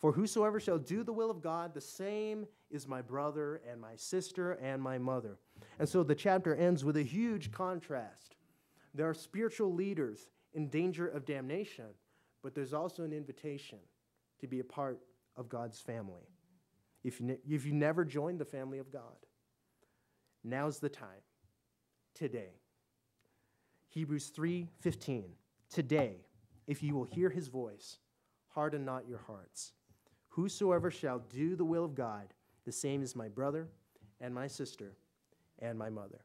For 0.00 0.10
whosoever 0.10 0.58
shall 0.58 0.78
do 0.78 1.04
the 1.04 1.12
will 1.12 1.30
of 1.30 1.40
God, 1.40 1.72
the 1.72 1.80
same 1.80 2.48
is 2.68 2.88
my 2.88 3.00
brother 3.00 3.62
and 3.70 3.80
my 3.80 3.94
sister 3.94 4.54
and 4.54 4.82
my 4.82 4.98
mother. 4.98 5.38
And 5.78 5.88
so 5.88 6.02
the 6.02 6.16
chapter 6.16 6.56
ends 6.56 6.84
with 6.84 6.96
a 6.96 7.04
huge 7.04 7.52
contrast. 7.52 8.34
There 8.92 9.08
are 9.08 9.14
spiritual 9.14 9.72
leaders 9.72 10.30
in 10.52 10.68
danger 10.68 11.06
of 11.06 11.24
damnation, 11.24 11.94
but 12.42 12.54
there's 12.54 12.74
also 12.74 13.04
an 13.04 13.12
invitation 13.12 13.78
to 14.40 14.46
be 14.46 14.60
a 14.60 14.64
part 14.64 15.00
of 15.36 15.48
God's 15.48 15.80
family. 15.80 16.28
If 17.04 17.20
you, 17.20 17.38
if 17.48 17.64
you 17.64 17.72
never 17.72 18.04
joined 18.04 18.38
the 18.38 18.44
family 18.44 18.78
of 18.78 18.92
God, 18.92 19.26
now's 20.44 20.78
the 20.78 20.88
time. 20.88 21.22
Today. 22.14 22.60
Hebrews 23.88 24.30
3:15. 24.30 25.30
Today, 25.68 26.26
if 26.66 26.82
you 26.82 26.94
will 26.94 27.04
hear 27.04 27.30
his 27.30 27.48
voice, 27.48 27.98
harden 28.48 28.84
not 28.84 29.08
your 29.08 29.18
hearts. 29.18 29.72
Whosoever 30.28 30.90
shall 30.90 31.18
do 31.18 31.56
the 31.56 31.64
will 31.64 31.84
of 31.84 31.94
God, 31.94 32.34
the 32.64 32.72
same 32.72 33.02
is 33.02 33.16
my 33.16 33.28
brother 33.28 33.68
and 34.20 34.34
my 34.34 34.46
sister 34.46 34.96
and 35.58 35.78
my 35.78 35.90
mother. 35.90 36.24